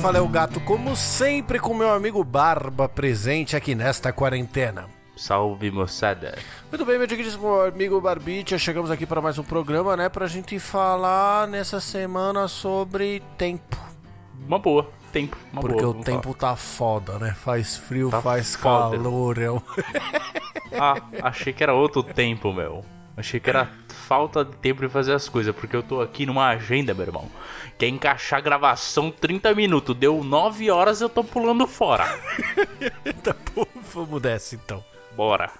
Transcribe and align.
fala 0.00 0.18
é 0.18 0.20
o 0.20 0.28
gato, 0.28 0.60
como 0.60 0.96
sempre, 0.96 1.58
com 1.58 1.74
meu 1.74 1.92
amigo 1.92 2.22
Barba 2.24 2.88
presente 2.88 3.54
aqui 3.56 3.74
nesta 3.74 4.12
quarentena. 4.12 4.86
Salve 5.16 5.70
moçada. 5.70 6.38
Muito 6.70 6.84
bem, 6.86 6.96
meu 6.96 7.06
digníssimo 7.06 7.60
amigo 7.60 8.00
Barbicha, 8.00 8.56
chegamos 8.58 8.90
aqui 8.90 9.04
para 9.04 9.20
mais 9.20 9.38
um 9.38 9.42
programa, 9.42 9.96
né? 9.96 10.08
Pra 10.08 10.26
gente 10.26 10.58
falar 10.58 11.46
nessa 11.46 11.80
semana 11.80 12.48
sobre 12.48 13.22
tempo. 13.36 13.76
Uma 14.46 14.58
boa, 14.58 14.88
tempo. 15.12 15.36
Uma 15.52 15.60
Porque 15.60 15.82
boa, 15.82 15.96
o 15.96 16.02
tempo 16.02 16.34
tá 16.34 16.56
foda, 16.56 17.18
né? 17.18 17.34
Faz 17.38 17.76
frio, 17.76 18.08
Tá 18.10 18.22
faz 18.22 18.54
foda. 18.56 18.96
calor. 18.96 19.36
Falar. 20.70 20.96
Ah, 21.22 21.28
achei 21.28 21.52
que 21.52 21.62
era 21.62 21.74
outro 21.74 22.02
tempo, 22.02 22.52
meu. 22.52 22.82
Achei 23.16 23.38
que 23.38 23.50
era 23.50 23.68
falta 24.10 24.44
de 24.44 24.56
tempo 24.56 24.82
de 24.82 24.88
fazer 24.88 25.12
as 25.12 25.28
coisas, 25.28 25.54
porque 25.54 25.76
eu 25.76 25.84
tô 25.84 26.00
aqui 26.00 26.26
numa 26.26 26.48
agenda, 26.48 26.92
meu 26.92 27.06
irmão. 27.06 27.30
Quer 27.78 27.86
encaixar 27.86 28.40
a 28.40 28.42
gravação 28.42 29.08
30 29.08 29.54
minutos, 29.54 29.94
deu 29.94 30.24
9 30.24 30.68
horas 30.68 31.00
eu 31.00 31.08
tô 31.08 31.22
pulando 31.22 31.64
fora. 31.64 32.06
tá 33.22 33.36
bom, 33.54 33.64
vamos 33.94 34.20
dessa 34.20 34.56
então. 34.56 34.82
Bora. 35.14 35.52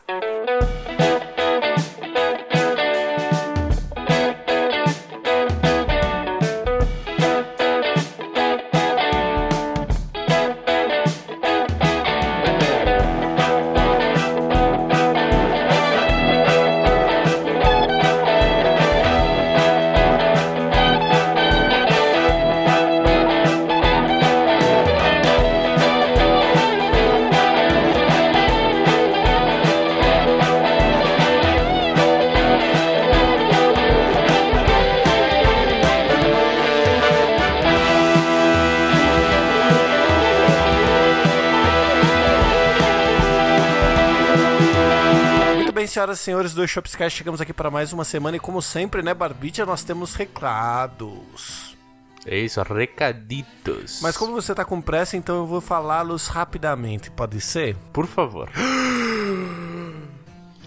Senhoras 46.00 46.20
e 46.20 46.22
senhores 46.22 46.54
do 46.54 46.66
Shopscast, 46.66 47.18
chegamos 47.18 47.42
aqui 47.42 47.52
para 47.52 47.70
mais 47.70 47.92
uma 47.92 48.04
semana 48.04 48.36
e 48.36 48.40
como 48.40 48.62
sempre, 48.62 49.02
né, 49.02 49.12
Barbicha, 49.12 49.66
nós 49.66 49.84
temos 49.84 50.14
recados. 50.14 51.76
É 52.24 52.38
isso, 52.38 52.62
recaditos. 52.62 54.00
Mas 54.00 54.16
como 54.16 54.32
você 54.32 54.54
tá 54.54 54.64
com 54.64 54.80
pressa, 54.80 55.18
então 55.18 55.36
eu 55.36 55.46
vou 55.46 55.60
falá-los 55.60 56.26
rapidamente, 56.28 57.10
pode 57.10 57.38
ser? 57.40 57.76
Por 57.92 58.06
favor. 58.06 58.48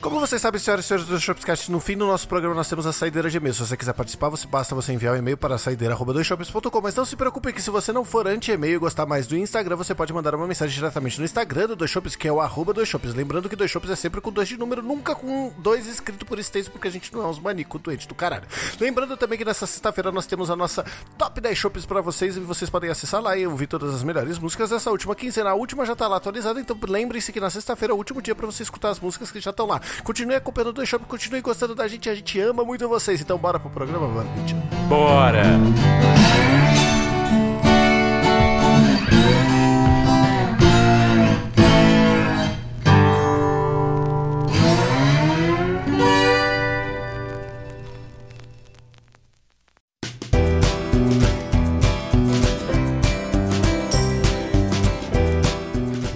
Como 0.03 0.19
vocês 0.19 0.41
sabem, 0.41 0.59
senhoras 0.59 0.83
e 0.83 0.87
senhores 0.89 1.07
do 1.07 1.17
Shopscast, 1.17 1.71
no 1.71 1.79
fim 1.79 1.97
do 1.97 2.05
nosso 2.05 2.27
programa 2.27 2.53
nós 2.53 2.67
temos 2.67 2.85
a 2.85 2.91
saideira 2.91 3.29
de 3.29 3.37
e-mail. 3.37 3.53
Se 3.53 3.61
você 3.61 3.77
quiser 3.77 3.93
participar, 3.93 4.27
você 4.27 4.45
basta 4.45 4.75
você 4.75 4.91
enviar 4.91 5.15
um 5.15 5.17
e-mail 5.17 5.37
para 5.37 5.57
saideira.com. 5.57 6.81
Mas 6.81 6.93
não 6.93 7.05
se 7.05 7.15
preocupe 7.15 7.53
que 7.53 7.61
se 7.61 7.69
você 7.69 7.93
não 7.93 8.03
for 8.03 8.27
anti-e-mail 8.27 8.75
e 8.75 8.77
gostar 8.77 9.05
mais 9.05 9.27
do 9.27 9.37
Instagram, 9.37 9.77
você 9.77 9.95
pode 9.95 10.11
mandar 10.11 10.35
uma 10.35 10.45
mensagem 10.45 10.75
diretamente 10.75 11.17
no 11.19 11.23
Instagram 11.23 11.67
do 11.67 11.77
Dois 11.77 11.89
Shops, 11.89 12.17
que 12.17 12.27
é 12.27 12.31
o 12.33 12.41
arroba 12.41 12.73
Shops. 12.85 13.13
Lembrando 13.13 13.47
que 13.47 13.55
Dois 13.55 13.71
Shops 13.71 13.89
é 13.89 13.95
sempre 13.95 14.19
com 14.19 14.29
dois 14.29 14.49
de 14.49 14.57
número, 14.57 14.81
nunca 14.81 15.15
com 15.15 15.53
dois 15.57 15.87
escrito 15.87 16.25
por 16.25 16.37
extenso, 16.37 16.69
porque 16.69 16.89
a 16.89 16.91
gente 16.91 17.13
não 17.13 17.23
é 17.23 17.27
uns 17.27 17.39
maníacos 17.39 17.81
doentes 17.81 18.05
do 18.05 18.13
caralho. 18.13 18.43
Lembrando 18.81 19.15
também 19.15 19.37
que 19.37 19.45
nessa 19.45 19.65
sexta-feira 19.65 20.11
nós 20.11 20.25
temos 20.25 20.51
a 20.51 20.55
nossa 20.55 20.83
Top 21.17 21.39
10 21.39 21.57
Shops 21.57 21.85
para 21.85 22.01
vocês 22.01 22.35
e 22.35 22.41
vocês 22.41 22.69
podem 22.69 22.89
acessar 22.89 23.21
lá 23.21 23.37
e 23.37 23.47
ouvir 23.47 23.67
todas 23.67 23.95
as 23.95 24.03
melhores 24.03 24.37
músicas 24.37 24.69
dessa 24.69 24.91
última 24.91 25.15
quinzena. 25.15 25.51
A 25.51 25.53
última 25.53 25.85
já 25.85 25.95
tá 25.95 26.09
lá 26.09 26.17
atualizada, 26.17 26.59
então 26.59 26.77
lembrem-se 26.89 27.31
que 27.31 27.39
na 27.39 27.49
sexta-feira 27.49 27.93
é 27.93 27.95
o 27.95 27.97
último 27.97 28.21
dia 28.21 28.35
para 28.35 28.45
você 28.45 28.63
escutar 28.63 28.89
as 28.89 28.99
músicas 28.99 29.31
que 29.31 29.39
já 29.39 29.51
estão 29.51 29.65
lá. 29.65 29.79
Continue 30.03 30.35
acompanhando 30.35 30.79
o 30.79 30.85
Shops, 30.85 31.07
continue 31.07 31.41
gostando 31.41 31.75
da 31.75 31.87
gente, 31.87 32.09
a 32.09 32.15
gente 32.15 32.39
ama 32.39 32.63
muito 32.63 32.87
vocês. 32.87 33.21
Então 33.21 33.37
bora 33.37 33.59
pro 33.59 33.69
programa, 33.69 34.07
mano. 34.07 34.29
Bora. 34.87 35.43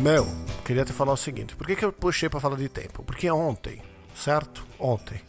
Meu, 0.07 0.36
queria 0.67 0.83
te 0.83 0.91
falar 0.91 1.13
o 1.13 1.17
seguinte: 1.17 1.55
por 1.55 1.65
que, 1.65 1.75
que 1.77 1.85
eu 1.85 1.93
puxei 1.93 2.27
pra 2.29 2.41
falar 2.41 2.57
de 2.57 2.67
tempo? 2.67 3.01
Porque 3.03 3.31
ontem, 3.31 3.81
certo? 4.13 4.67
Ontem. 4.77 5.21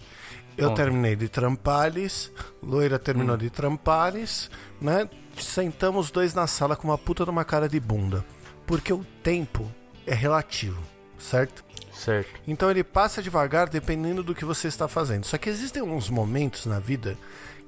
Eu 0.56 0.70
Ontem. 0.70 0.82
terminei 0.82 1.14
de 1.14 1.28
trampalhes, 1.28 2.32
Loira 2.60 2.98
terminou 2.98 3.36
de 3.36 3.48
trampalhes, 3.48 4.50
né? 4.80 5.08
Sentamos 5.40 6.06
os 6.06 6.10
dois 6.10 6.34
na 6.34 6.48
sala 6.48 6.74
com 6.74 6.88
uma 6.88 6.98
puta 6.98 7.22
de 7.22 7.30
uma 7.30 7.44
cara 7.44 7.68
de 7.68 7.78
bunda. 7.78 8.24
Porque 8.66 8.92
o 8.92 9.04
tempo 9.22 9.70
é 10.04 10.14
relativo, 10.14 10.82
certo? 11.16 11.64
Certo. 11.92 12.28
Então 12.46 12.68
ele 12.68 12.82
passa 12.82 13.22
devagar 13.22 13.68
dependendo 13.68 14.24
do 14.24 14.34
que 14.34 14.44
você 14.44 14.66
está 14.66 14.88
fazendo. 14.88 15.24
Só 15.24 15.38
que 15.38 15.48
existem 15.48 15.80
uns 15.80 16.10
momentos 16.10 16.66
na 16.66 16.80
vida 16.80 17.16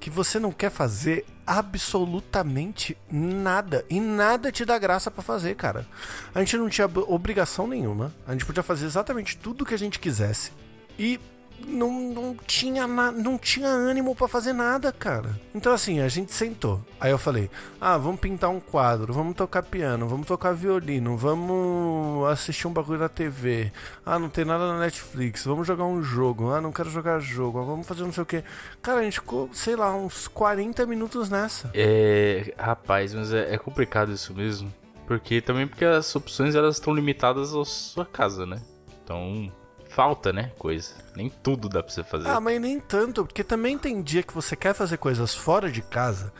que 0.01 0.09
você 0.09 0.37
não 0.39 0.51
quer 0.51 0.69
fazer 0.71 1.25
absolutamente 1.45 2.97
nada 3.11 3.85
e 3.89 3.99
nada 3.99 4.51
te 4.51 4.65
dá 4.65 4.77
graça 4.77 5.09
pra 5.11 5.21
fazer, 5.21 5.55
cara. 5.55 5.85
A 6.33 6.39
gente 6.39 6.57
não 6.57 6.67
tinha 6.69 6.85
ob- 6.85 7.05
obrigação 7.07 7.67
nenhuma. 7.67 8.11
A 8.27 8.31
gente 8.33 8.45
podia 8.45 8.63
fazer 8.63 8.85
exatamente 8.85 9.37
tudo 9.37 9.65
que 9.65 9.73
a 9.73 9.77
gente 9.77 9.99
quisesse 9.99 10.51
e 10.97 11.19
não, 11.67 11.91
não 12.13 12.35
tinha 12.45 12.85
na- 12.87 13.11
não 13.11 13.37
tinha 13.37 13.67
ânimo 13.67 14.15
pra 14.15 14.27
fazer 14.27 14.53
nada, 14.53 14.91
cara. 14.91 15.39
Então 15.53 15.73
assim, 15.73 15.99
a 15.99 16.07
gente 16.07 16.31
sentou. 16.33 16.81
Aí 16.99 17.11
eu 17.11 17.17
falei: 17.17 17.49
"Ah, 17.79 17.97
vamos 17.97 18.19
pintar 18.19 18.49
um 18.49 18.59
quadro, 18.59 19.13
vamos 19.13 19.35
tocar 19.35 19.63
piano, 19.63 20.07
vamos 20.07 20.27
tocar 20.27 20.53
violino, 20.53 21.15
vamos 21.17 22.27
assistir 22.29 22.67
um 22.67 22.73
bagulho 22.73 22.99
na 22.99 23.09
TV. 23.09 23.71
Ah, 24.05 24.17
não 24.19 24.29
tem 24.29 24.45
nada 24.45 24.67
na 24.73 24.79
Netflix, 24.79 25.45
vamos 25.45 25.65
jogar 25.67 25.85
um 25.85 26.01
jogo. 26.03 26.51
Ah, 26.51 26.61
não 26.61 26.71
quero 26.71 26.89
jogar 26.89 27.19
jogo, 27.19 27.59
ah, 27.59 27.63
vamos 27.63 27.87
fazer 27.87 28.03
não 28.03 28.11
sei 28.13 28.23
o 28.23 28.25
que. 28.25 28.43
Cara, 28.81 28.99
a 28.99 29.03
gente 29.03 29.19
ficou, 29.19 29.49
sei 29.53 29.75
lá, 29.75 29.93
uns 29.95 30.27
40 30.27 30.85
minutos 30.85 31.29
nessa. 31.29 31.71
É, 31.73 32.53
rapaz, 32.57 33.13
mas 33.13 33.33
é, 33.33 33.53
é 33.53 33.57
complicado 33.57 34.11
isso 34.11 34.33
mesmo. 34.33 34.73
Porque 35.07 35.41
também 35.41 35.67
porque 35.67 35.83
as 35.83 36.15
opções 36.15 36.55
elas 36.55 36.75
estão 36.77 36.93
limitadas 36.93 37.53
à 37.53 37.65
sua 37.65 38.05
casa, 38.05 38.45
né? 38.45 38.61
Então, 39.03 39.51
falta, 39.91 40.31
né, 40.31 40.51
coisa. 40.57 40.93
Nem 41.15 41.29
tudo 41.29 41.67
dá 41.67 41.83
pra 41.83 41.91
você 41.91 42.03
fazer. 42.03 42.29
Ah, 42.29 42.39
mas 42.39 42.59
nem 42.59 42.79
tanto, 42.79 43.25
porque 43.25 43.43
também 43.43 43.77
tem 43.77 44.01
dia 44.01 44.23
que 44.23 44.33
você 44.33 44.55
quer 44.55 44.73
fazer 44.73 44.97
coisas 44.97 45.35
fora 45.35 45.69
de 45.69 45.81
casa 45.81 46.31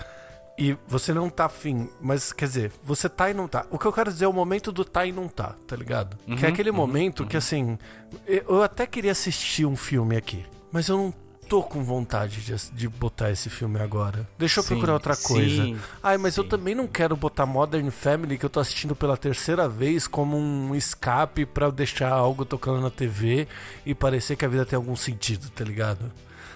e 0.58 0.78
você 0.88 1.14
não 1.14 1.30
tá 1.30 1.46
afim. 1.46 1.90
Mas, 2.00 2.32
quer 2.32 2.46
dizer, 2.46 2.72
você 2.84 3.10
tá 3.10 3.30
e 3.30 3.34
não 3.34 3.48
tá. 3.48 3.66
O 3.70 3.78
que 3.78 3.86
eu 3.86 3.94
quero 3.94 4.12
dizer 4.12 4.26
é 4.26 4.28
o 4.28 4.34
momento 4.34 4.72
do 4.72 4.86
tá 4.86 5.06
e 5.06 5.12
não 5.12 5.28
tá, 5.28 5.56
tá 5.68 5.76
ligado? 5.76 6.18
que 6.38 6.46
é 6.46 6.50
aquele 6.50 6.72
momento 6.72 7.26
que, 7.26 7.36
assim, 7.36 7.78
eu 8.26 8.42
eu 8.48 8.64
até 8.64 8.86
queria 8.86 9.12
assistir 9.12 9.66
um 9.66 9.76
filme 9.76 10.16
aqui, 10.16 10.46
mas 10.72 10.88
eu 10.88 10.98
não 10.98 11.14
tô 11.52 11.62
com 11.62 11.84
vontade 11.84 12.40
de, 12.40 12.56
de 12.72 12.88
botar 12.88 13.30
esse 13.30 13.50
filme 13.50 13.78
agora. 13.78 14.26
Deixa 14.40 14.62
eu 14.62 14.64
Sim, 14.64 14.70
procurar 14.70 14.94
outra 14.94 15.18
coisa. 15.18 15.66
sim, 15.66 15.78
Ai, 16.02 16.18
mas 16.18 16.38
eu 16.38 16.44
sim. 16.44 16.50
também 16.50 16.74
não 16.74 16.88
quero 16.88 17.14
botar 17.14 17.46
Modern 17.46 17.90
Family, 17.90 18.38
que 18.38 18.46
eu 18.46 18.50
tô 18.50 18.62
assistindo 18.62 18.96
pela 18.96 19.18
terceira 19.18 19.68
vez, 19.68 20.08
como 20.08 20.38
um 20.38 20.74
escape 20.74 21.46
pra 21.46 21.66
eu 21.66 21.72
deixar 21.74 22.10
algo 22.10 22.46
tocando 22.46 22.80
na 22.80 22.90
TV 22.90 23.50
e 23.86 23.94
parecer 23.94 24.38
que 24.38 24.46
a 24.46 24.48
vida 24.48 24.66
tem 24.66 24.78
algum 24.78 24.96
sentido, 24.96 25.50
tá 25.50 25.66
ligado? 25.66 26.10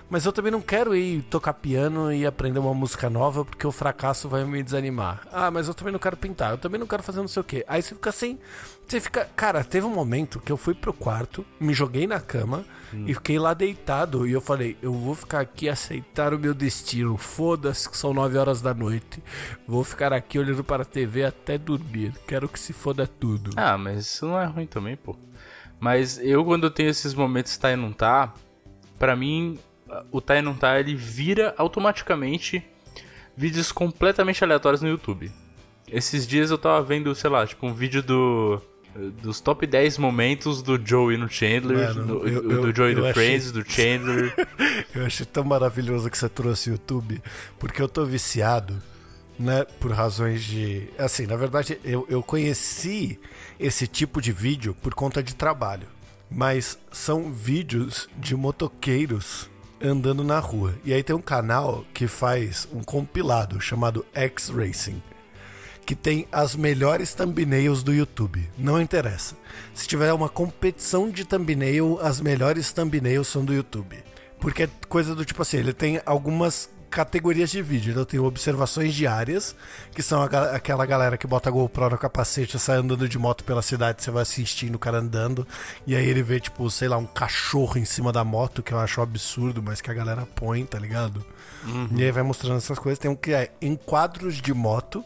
Mas 0.09 0.25
eu 0.25 0.31
também 0.31 0.51
não 0.51 0.61
quero 0.61 0.95
ir 0.95 1.23
tocar 1.23 1.53
piano 1.53 2.13
e 2.13 2.25
aprender 2.25 2.59
uma 2.59 2.73
música 2.73 3.09
nova 3.09 3.43
porque 3.43 3.65
o 3.65 3.71
fracasso 3.71 4.29
vai 4.29 4.45
me 4.45 4.61
desanimar. 4.61 5.27
Ah, 5.31 5.49
mas 5.49 5.67
eu 5.67 5.73
também 5.73 5.91
não 5.91 5.99
quero 5.99 6.15
pintar, 6.15 6.51
eu 6.51 6.57
também 6.57 6.79
não 6.79 6.87
quero 6.87 7.01
fazer 7.01 7.19
não 7.19 7.27
sei 7.27 7.41
o 7.41 7.43
que. 7.43 7.65
Aí 7.67 7.81
você 7.81 7.95
fica 7.95 8.09
assim. 8.09 8.37
Você 8.87 8.99
fica. 8.99 9.25
Cara, 9.35 9.63
teve 9.63 9.85
um 9.85 9.93
momento 9.93 10.39
que 10.39 10.51
eu 10.51 10.57
fui 10.57 10.75
pro 10.75 10.93
quarto, 10.93 11.43
me 11.59 11.73
joguei 11.73 12.05
na 12.05 12.19
cama 12.19 12.63
e 13.05 13.13
fiquei 13.13 13.39
lá 13.39 13.53
deitado. 13.53 14.27
E 14.27 14.31
eu 14.31 14.41
falei, 14.41 14.77
eu 14.81 14.93
vou 14.93 15.15
ficar 15.15 15.39
aqui 15.39 15.67
aceitar 15.67 16.33
o 16.33 16.39
meu 16.39 16.53
destino. 16.53 17.17
Foda-se 17.17 17.89
que 17.89 17.97
são 17.97 18.13
9 18.13 18.37
horas 18.37 18.61
da 18.61 18.73
noite. 18.73 19.23
Vou 19.67 19.83
ficar 19.83 20.13
aqui 20.13 20.37
olhando 20.37 20.63
para 20.63 20.83
a 20.83 20.85
TV 20.85 21.25
até 21.25 21.57
dormir. 21.57 22.13
Quero 22.27 22.47
que 22.47 22.59
se 22.59 22.73
foda 22.73 23.07
tudo. 23.07 23.51
Ah, 23.55 23.77
mas 23.77 24.05
isso 24.05 24.27
não 24.27 24.39
é 24.39 24.45
ruim 24.45 24.67
também, 24.67 24.95
pô. 24.95 25.15
Mas 25.79 26.19
eu, 26.19 26.45
quando 26.45 26.65
eu 26.65 26.71
tenho 26.71 26.89
esses 26.89 27.13
momentos 27.13 27.57
tá 27.57 27.71
e 27.71 27.75
não 27.75 27.91
tá, 27.91 28.33
pra 28.97 29.15
mim, 29.15 29.59
o 30.11 30.19
tá 30.21 30.37
e 30.37 30.41
não 30.41 30.53
tá, 30.55 30.79
ele 30.79 30.95
vira 30.95 31.53
automaticamente 31.57 32.63
vídeos 33.37 33.71
completamente 33.71 34.43
aleatórios 34.43 34.81
no 34.81 34.87
YouTube. 34.89 35.31
Esses 35.91 36.25
dias 36.25 36.49
eu 36.51 36.57
tava 36.57 36.81
vendo, 36.81 37.13
sei 37.13 37.29
lá, 37.29 37.45
tipo 37.45 37.65
um 37.67 37.73
vídeo 37.73 38.01
do 38.01 38.61
dos 39.21 39.41
top 39.41 39.67
10 39.67 39.97
momentos 39.97 40.61
do 40.61 40.79
Joey 40.83 41.17
no 41.17 41.27
Chandler, 41.29 41.93
Mano, 41.93 42.05
do, 42.19 42.27
eu- 42.27 42.41
do 42.41 42.67
eu- 42.69 42.75
Joey 42.75 42.93
eu 42.93 42.99
do 43.01 43.07
achei- 43.07 43.13
Friends, 43.13 43.51
do 43.51 43.69
Chandler. 43.69 44.33
Eu 44.95 45.05
achei 45.05 45.25
tão 45.25 45.43
maravilhoso 45.43 46.09
que 46.09 46.17
você 46.17 46.29
trouxe 46.29 46.69
o 46.69 46.73
YouTube, 46.73 47.21
porque 47.59 47.81
eu 47.81 47.89
tô 47.89 48.05
viciado 48.05 48.81
né? 49.37 49.65
Por 49.81 49.91
razões 49.91 50.41
de. 50.45 50.87
Assim, 50.97 51.27
na 51.27 51.35
verdade, 51.35 51.77
eu, 51.83 52.05
eu 52.09 52.23
conheci 52.23 53.19
esse 53.59 53.85
tipo 53.85 54.21
de 54.21 54.31
vídeo 54.31 54.73
por 54.81 54.93
conta 54.93 55.21
de 55.21 55.35
trabalho. 55.35 55.89
Mas 56.31 56.79
são 56.89 57.33
vídeos 57.33 58.07
de 58.17 58.33
motoqueiros 58.33 59.49
andando 59.87 60.23
na 60.23 60.39
rua. 60.39 60.73
E 60.83 60.93
aí 60.93 61.03
tem 61.03 61.15
um 61.15 61.21
canal 61.21 61.85
que 61.93 62.07
faz 62.07 62.67
um 62.73 62.83
compilado 62.83 63.59
chamado 63.59 64.05
X 64.13 64.49
Racing. 64.49 65.01
Que 65.85 65.95
tem 65.95 66.27
as 66.31 66.55
melhores 66.55 67.13
thumbnails 67.13 67.83
do 67.83 67.93
YouTube. 67.93 68.49
Não 68.57 68.81
interessa. 68.81 69.35
Se 69.73 69.87
tiver 69.87 70.11
uma 70.13 70.27
competição 70.27 71.09
de 71.09 71.23
thumbnail, 71.23 71.99
as 72.01 72.19
melhores 72.19 72.71
thumbnails 72.71 73.27
são 73.27 73.45
do 73.45 73.53
YouTube. 73.53 74.03
Porque 74.39 74.63
é 74.63 74.69
coisa 74.89 75.15
do 75.15 75.23
tipo 75.23 75.41
assim, 75.41 75.57
ele 75.57 75.73
tem 75.73 76.01
algumas 76.05 76.69
categorias 76.89 77.51
de 77.51 77.61
vídeo. 77.61 77.91
Então, 77.91 78.01
eu 78.01 78.05
tenho 78.05 78.25
observações 78.25 78.93
diárias, 78.93 79.55
que 79.93 80.01
são 80.01 80.21
a, 80.21 80.25
aquela 80.55 80.85
galera 80.85 81.17
que 81.17 81.27
bota 81.27 81.49
a 81.49 81.51
GoPro 81.51 81.89
no 81.89 81.97
capacete 81.97 82.57
sai 82.59 82.77
andando 82.77 83.07
de 83.07 83.17
moto 83.17 83.43
pela 83.43 83.61
cidade, 83.61 84.01
você 84.03 84.11
vai 84.11 84.23
assistindo 84.23 84.75
o 84.75 84.79
cara 84.79 84.99
andando, 84.99 85.47
e 85.85 85.95
aí 85.95 86.07
ele 86.07 86.23
vê, 86.23 86.39
tipo, 86.39 86.69
sei 86.69 86.87
lá, 86.87 86.97
um 86.97 87.05
cachorro 87.05 87.77
em 87.77 87.85
cima 87.85 88.11
da 88.11 88.23
moto, 88.23 88.63
que 88.63 88.73
eu 88.73 88.79
acho 88.79 89.01
absurdo, 89.01 89.61
mas 89.61 89.81
que 89.81 89.91
a 89.91 89.93
galera 89.93 90.27
põe, 90.35 90.65
tá 90.65 90.79
ligado? 90.79 91.25
Uhum. 91.65 91.89
E 91.95 92.03
aí 92.03 92.11
vai 92.11 92.23
mostrando 92.23 92.57
essas 92.57 92.79
coisas. 92.79 92.99
Tem 92.99 93.09
um 93.09 93.15
que 93.15 93.33
é 93.33 93.51
enquadros 93.61 94.35
de 94.35 94.53
moto, 94.53 95.03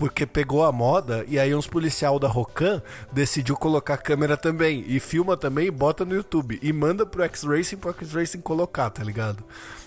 porque 0.00 0.24
pegou 0.24 0.64
a 0.64 0.72
moda 0.72 1.26
e 1.28 1.38
aí 1.38 1.54
uns 1.54 1.66
policial 1.66 2.18
da 2.18 2.26
Rocan 2.26 2.80
decidiu 3.12 3.54
colocar 3.54 3.98
câmera 3.98 4.34
também 4.34 4.82
e 4.88 4.98
filma 4.98 5.36
também 5.36 5.66
e 5.66 5.70
bota 5.70 6.06
no 6.06 6.14
YouTube 6.14 6.58
e 6.62 6.72
manda 6.72 7.04
pro 7.04 7.22
X-Racing 7.22 7.76
pro 7.76 7.90
X-Racing 7.90 8.40
colocar, 8.40 8.88
tá 8.88 9.04
ligado? 9.04 9.44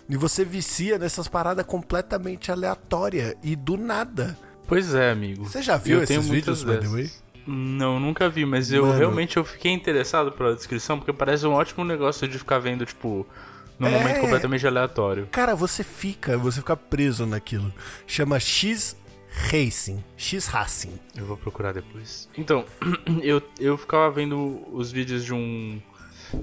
E 0.09 0.17
você 0.17 0.44
vicia 0.44 0.97
nessas 0.97 1.27
paradas 1.27 1.65
completamente 1.65 2.51
aleatórias 2.51 3.35
e 3.41 3.55
do 3.55 3.77
nada. 3.77 4.38
Pois 4.67 4.94
é, 4.94 5.11
amigo. 5.11 5.44
Você 5.44 5.61
já 5.61 5.77
viu 5.77 5.97
eu 5.97 6.03
esses 6.03 6.27
vídeos, 6.27 6.63
by 6.63 6.77
the 6.77 6.88
way? 6.88 7.11
Não, 7.45 8.00
nunca 8.00 8.29
vi, 8.29 8.45
mas 8.45 8.71
eu 8.71 8.85
Mano. 8.85 8.97
realmente 8.97 9.38
eu 9.38 9.44
fiquei 9.44 9.71
interessado 9.71 10.31
pela 10.31 10.55
descrição, 10.55 10.97
porque 10.97 11.11
parece 11.11 11.45
um 11.45 11.53
ótimo 11.53 11.83
negócio 11.83 12.27
de 12.27 12.39
ficar 12.39 12.59
vendo, 12.59 12.85
tipo, 12.85 13.27
num 13.77 13.88
é... 13.88 13.91
momento 13.91 14.21
completamente 14.21 14.65
aleatório. 14.65 15.27
Cara, 15.31 15.55
você 15.55 15.83
fica, 15.83 16.38
você 16.38 16.59
fica 16.59 16.77
preso 16.77 17.25
naquilo. 17.25 17.73
Chama 18.07 18.39
X 18.39 18.95
Racing. 19.51 20.03
X 20.15 20.47
Racing. 20.47 20.94
Eu 21.15 21.25
vou 21.25 21.35
procurar 21.35 21.73
depois. 21.73 22.29
Então, 22.38 22.65
eu, 23.21 23.41
eu 23.59 23.77
ficava 23.77 24.09
vendo 24.11 24.61
os 24.71 24.91
vídeos 24.91 25.25
de 25.25 25.33
um 25.33 25.81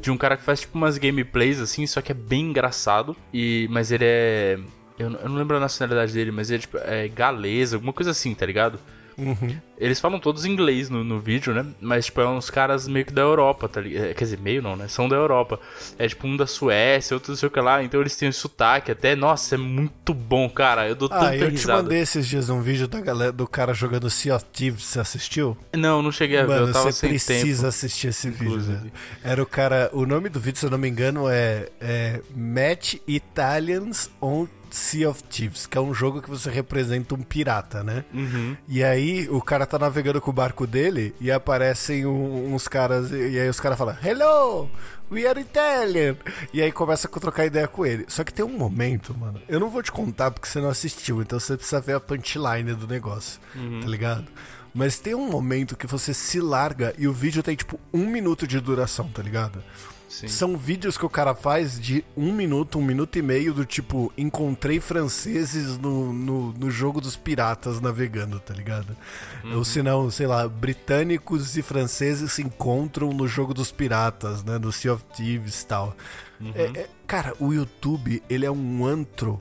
de 0.01 0.11
um 0.11 0.17
cara 0.17 0.37
que 0.37 0.43
faz 0.43 0.61
tipo 0.61 0.77
umas 0.77 0.99
gameplays 0.99 1.61
assim, 1.61 1.87
só 1.87 2.01
que 2.01 2.13
é 2.13 2.15
bem 2.15 2.51
engraçado. 2.51 3.17
E 3.33 3.69
mas 3.71 3.91
ele 3.91 4.05
é 4.05 4.59
eu, 4.99 5.11
eu 5.11 5.29
não 5.29 5.37
lembro 5.37 5.57
a 5.57 5.61
nacionalidade 5.61 6.13
dele, 6.13 6.31
mas 6.31 6.51
ele 6.51 6.59
é 6.59 6.61
tipo 6.61 6.79
é 6.79 7.09
galês, 7.09 7.73
alguma 7.73 7.93
coisa 7.93 8.11
assim, 8.11 8.35
tá 8.35 8.45
ligado? 8.45 8.79
Uhum. 9.21 9.57
Eles 9.79 10.01
falam 10.01 10.19
todos 10.19 10.45
inglês 10.45 10.91
no, 10.91 11.05
no 11.05 11.21
vídeo, 11.21 11.55
né? 11.55 11.65
Mas, 11.81 12.07
tipo, 12.07 12.21
é 12.21 12.29
uns 12.29 12.51
caras 12.51 12.89
meio 12.89 13.05
que 13.05 13.13
da 13.13 13.23
Europa, 13.23 13.69
tá 13.69 13.81
ligado? 13.81 14.05
É, 14.07 14.15
quer 14.15 14.25
dizer, 14.25 14.39
meio 14.39 14.63
não, 14.63 14.77
né? 14.77 14.89
São 14.89 15.09
da 15.09 15.17
Europa. 15.17 15.59
É 15.99 16.07
tipo 16.07 16.27
um 16.27 16.37
da 16.37 16.47
Suécia, 16.47 17.15
outro 17.15 17.33
não 17.33 17.37
sei 17.37 17.47
o 17.47 17.51
que 17.51 17.61
lá. 17.61 17.83
Então 17.83 18.01
eles 18.01 18.17
têm 18.17 18.29
um 18.29 18.33
sotaque 18.33 18.91
até. 18.91 19.15
Nossa, 19.15 19.55
é 19.55 19.59
muito 19.59 20.13
bom, 20.13 20.49
cara. 20.49 20.89
Eu 20.89 20.95
dou 20.95 21.09
ah, 21.11 21.19
tanta 21.19 21.37
eu 21.37 21.49
risada. 21.49 21.79
te 21.79 21.83
mandei 21.85 22.01
esses 22.01 22.27
dias 22.27 22.51
um 22.51 22.61
vídeo 22.61 22.89
da 22.89 23.01
galera, 23.01 23.33
do 23.33 23.47
cara 23.47 23.73
jogando 23.73 24.11
Sea 24.11 24.37
of 24.37 24.45
Thieves. 24.53 24.85
Você 24.85 25.01
assistiu? 25.01 25.57
Não, 25.75 26.03
não 26.03 26.13
cheguei 26.13 26.39
a 26.39 26.47
Mano, 26.47 26.65
ver. 26.67 26.71
Eu 26.71 26.73
tava 26.73 26.93
você 26.93 27.09
precisa 27.09 27.63
tempo, 27.63 27.69
assistir 27.69 28.09
esse 28.09 28.31
vídeo, 28.31 28.59
né? 28.59 28.91
Era 29.23 29.43
o 29.43 29.47
cara... 29.47 29.91
O 29.93 30.05
nome 30.07 30.29
do 30.29 30.41
vídeo, 30.41 30.59
se 30.59 30.67
eu 30.67 30.71
não 30.71 30.79
me 30.79 30.89
engano, 30.89 31.29
é, 31.29 31.69
é 31.81 32.21
Match 32.35 32.97
Italians 33.07 34.11
on 34.21 34.47
Sea 34.71 35.09
of 35.11 35.23
Thieves, 35.25 35.67
que 35.67 35.77
é 35.77 35.81
um 35.81 35.93
jogo 35.93 36.23
que 36.23 36.31
você 36.31 36.51
representa 36.51 37.15
um 37.15 37.23
pirata, 37.23 37.83
né? 37.83 38.05
Uhum. 38.13 38.57
E 38.69 38.83
aí 38.83 39.29
o 39.29 39.41
cara 39.41 39.67
tá 39.67 39.79
navegando 39.79 40.21
com 40.21 40.31
o 40.31 40.35
barco 40.35 40.67
dele 40.67 41.15
e 41.21 41.31
aparecem 41.31 42.07
um, 42.07 42.55
uns 42.55 42.69
caras, 42.69 43.11
e 43.11 43.39
aí 43.39 43.49
os 43.49 43.61
caras 43.61 43.79
falam: 43.79 43.97
Hello! 44.03 44.71
We 45.11 45.27
are 45.27 45.41
Italian! 45.41 46.17
E 46.53 46.63
aí 46.63 46.71
começa 46.71 47.09
a 47.09 47.21
trocar 47.21 47.45
ideia 47.45 47.67
com 47.67 47.85
ele. 47.85 48.05
Só 48.09 48.23
que 48.23 48.33
tem 48.33 48.45
um 48.45 48.57
momento, 48.57 49.13
mano. 49.19 49.41
Eu 49.49 49.59
não 49.59 49.69
vou 49.69 49.83
te 49.83 49.91
contar 49.91 50.31
porque 50.31 50.49
você 50.49 50.61
não 50.61 50.69
assistiu, 50.69 51.21
então 51.21 51.39
você 51.41 51.57
precisa 51.57 51.81
ver 51.81 51.95
a 51.95 52.01
punchline 52.01 52.75
do 52.75 52.87
negócio, 52.87 53.41
uhum. 53.57 53.81
tá 53.81 53.89
ligado? 53.89 54.27
Mas 54.73 55.01
tem 55.01 55.15
um 55.15 55.29
momento 55.29 55.77
que 55.77 55.87
você 55.87 56.15
se 56.15 56.41
larga 56.41 56.95
e 56.97 57.09
o 57.09 57.13
vídeo 57.13 57.43
tem 57.43 57.57
tipo 57.57 57.79
um 57.93 58.07
minuto 58.07 58.47
de 58.47 58.61
duração, 58.61 59.09
tá 59.09 59.21
ligado? 59.21 59.63
Sim. 60.11 60.27
São 60.27 60.57
vídeos 60.57 60.99
que 60.99 61.07
o 61.07 61.09
cara 61.09 61.37
faz 61.37 61.79
de 61.79 62.05
um 62.17 62.33
minuto, 62.33 62.81
um 62.81 62.85
minuto 62.85 63.17
e 63.17 63.23
meio, 63.23 63.55
do 63.55 63.65
tipo, 63.65 64.13
encontrei 64.19 64.81
franceses 64.81 65.79
no, 65.79 66.13
no, 66.13 66.53
no 66.53 66.69
jogo 66.69 67.01
dos 67.01 67.15
piratas 67.15 67.81
navegando, 67.81 68.41
tá 68.41 68.53
ligado? 68.53 68.97
Uhum. 69.45 69.59
Ou 69.59 69.65
se 69.65 69.85
não, 69.85 70.11
sei 70.11 70.27
lá, 70.27 70.49
britânicos 70.49 71.57
e 71.57 71.63
franceses 71.63 72.33
se 72.33 72.43
encontram 72.43 73.11
no 73.11 73.29
jogo 73.29 73.55
dos 73.55 73.71
piratas, 73.71 74.43
né? 74.43 74.59
No 74.59 74.73
Sea 74.73 74.95
of 74.95 75.05
Thieves 75.15 75.63
e 75.63 75.67
tal. 75.67 75.97
Uhum. 76.41 76.53
É, 76.57 76.81
é, 76.81 76.89
cara, 77.07 77.33
o 77.39 77.53
YouTube, 77.53 78.21
ele 78.29 78.45
é 78.45 78.51
um 78.51 78.85
antro 78.85 79.41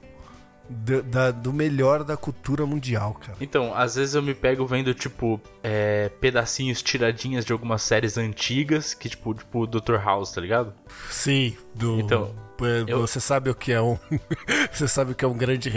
do, 0.70 1.02
da, 1.02 1.32
do 1.32 1.52
melhor 1.52 2.04
da 2.04 2.16
cultura 2.16 2.66
mundial, 2.66 3.16
cara. 3.16 3.38
Então, 3.42 3.74
às 3.76 3.96
vezes 3.96 4.14
eu 4.14 4.22
me 4.22 4.36
pego 4.36 4.66
vendo, 4.66 4.94
tipo, 4.94 5.42
é, 5.64 6.10
pedacinhos, 6.22 6.82
tiradinhas 6.82 7.44
de 7.44 7.52
algumas 7.52 7.82
séries 7.82 8.18
antigas, 8.18 8.94
que, 8.94 9.10
tipo, 9.10 9.34
tipo 9.34 9.66
Dr. 9.66 9.96
House, 9.96 10.32
tá 10.32 10.40
ligado? 10.40 10.74
Sim, 11.10 11.58
do. 11.74 12.00
Então. 12.00 12.50
Você 12.90 13.20
eu... 13.20 13.22
sabe 13.22 13.50
o 13.50 13.56
que 13.56 13.72
é 13.72 13.82
um. 13.82 13.98
você 14.72 14.88
sabe 14.88 15.14
o 15.14 15.16
que 15.16 15.24
é 15.24 15.28
um 15.28 15.38
grande 15.38 15.72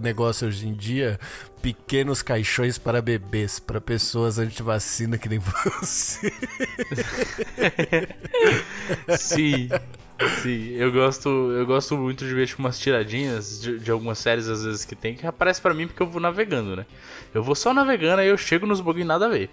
negócio 0.00 0.46
hoje 0.46 0.68
em 0.68 0.72
dia? 0.72 1.18
Pequenos 1.60 2.22
caixões 2.22 2.78
para 2.78 3.02
bebês, 3.02 3.58
para 3.58 3.80
pessoas 3.80 4.38
anti-vacina 4.38 5.18
que 5.18 5.28
nem 5.28 5.40
você. 5.80 6.32
Sim. 9.18 9.68
Sim, 10.42 10.72
eu 10.72 10.90
gosto, 10.90 11.28
eu 11.28 11.64
gosto 11.64 11.96
muito 11.96 12.24
de 12.24 12.34
ver 12.34 12.46
tipo, 12.46 12.60
umas 12.60 12.78
tiradinhas 12.78 13.60
de, 13.60 13.78
de, 13.78 13.90
algumas 13.90 14.18
séries 14.18 14.48
às 14.48 14.64
vezes 14.64 14.84
que 14.84 14.96
tem, 14.96 15.14
que 15.14 15.26
aparece 15.26 15.60
para 15.60 15.72
mim 15.72 15.86
porque 15.86 16.02
eu 16.02 16.08
vou 16.08 16.20
navegando, 16.20 16.74
né? 16.74 16.86
Eu 17.32 17.42
vou 17.42 17.54
só 17.54 17.72
navegando, 17.72 18.20
aí 18.20 18.28
eu 18.28 18.36
chego 18.36 18.66
nos 18.66 18.80
bagulho 18.80 19.04
nada 19.04 19.26
a 19.26 19.28
ver. 19.28 19.48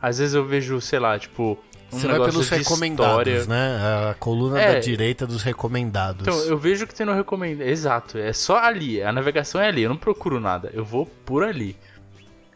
Às 0.00 0.18
vezes 0.18 0.34
eu 0.34 0.44
vejo, 0.44 0.80
sei 0.80 0.98
lá, 0.98 1.18
tipo, 1.18 1.58
um 1.92 1.98
Você 1.98 2.06
vai 2.06 2.20
pelos 2.20 2.48
recomendados, 2.48 3.26
história. 3.26 3.44
né? 3.46 4.10
A 4.10 4.14
coluna 4.14 4.60
é, 4.60 4.74
da 4.74 4.80
direita 4.80 5.26
dos 5.26 5.42
recomendados. 5.42 6.26
Então, 6.26 6.38
eu 6.44 6.56
vejo 6.56 6.86
que 6.86 6.94
tem 6.94 7.04
no 7.04 7.12
recomendado. 7.12 7.66
Exato, 7.66 8.16
é 8.16 8.32
só 8.32 8.58
ali. 8.58 9.02
A 9.02 9.12
navegação 9.12 9.60
é 9.60 9.68
ali. 9.68 9.82
Eu 9.82 9.88
não 9.88 9.96
procuro 9.96 10.38
nada. 10.38 10.70
Eu 10.72 10.84
vou 10.84 11.06
por 11.24 11.42
ali. 11.42 11.76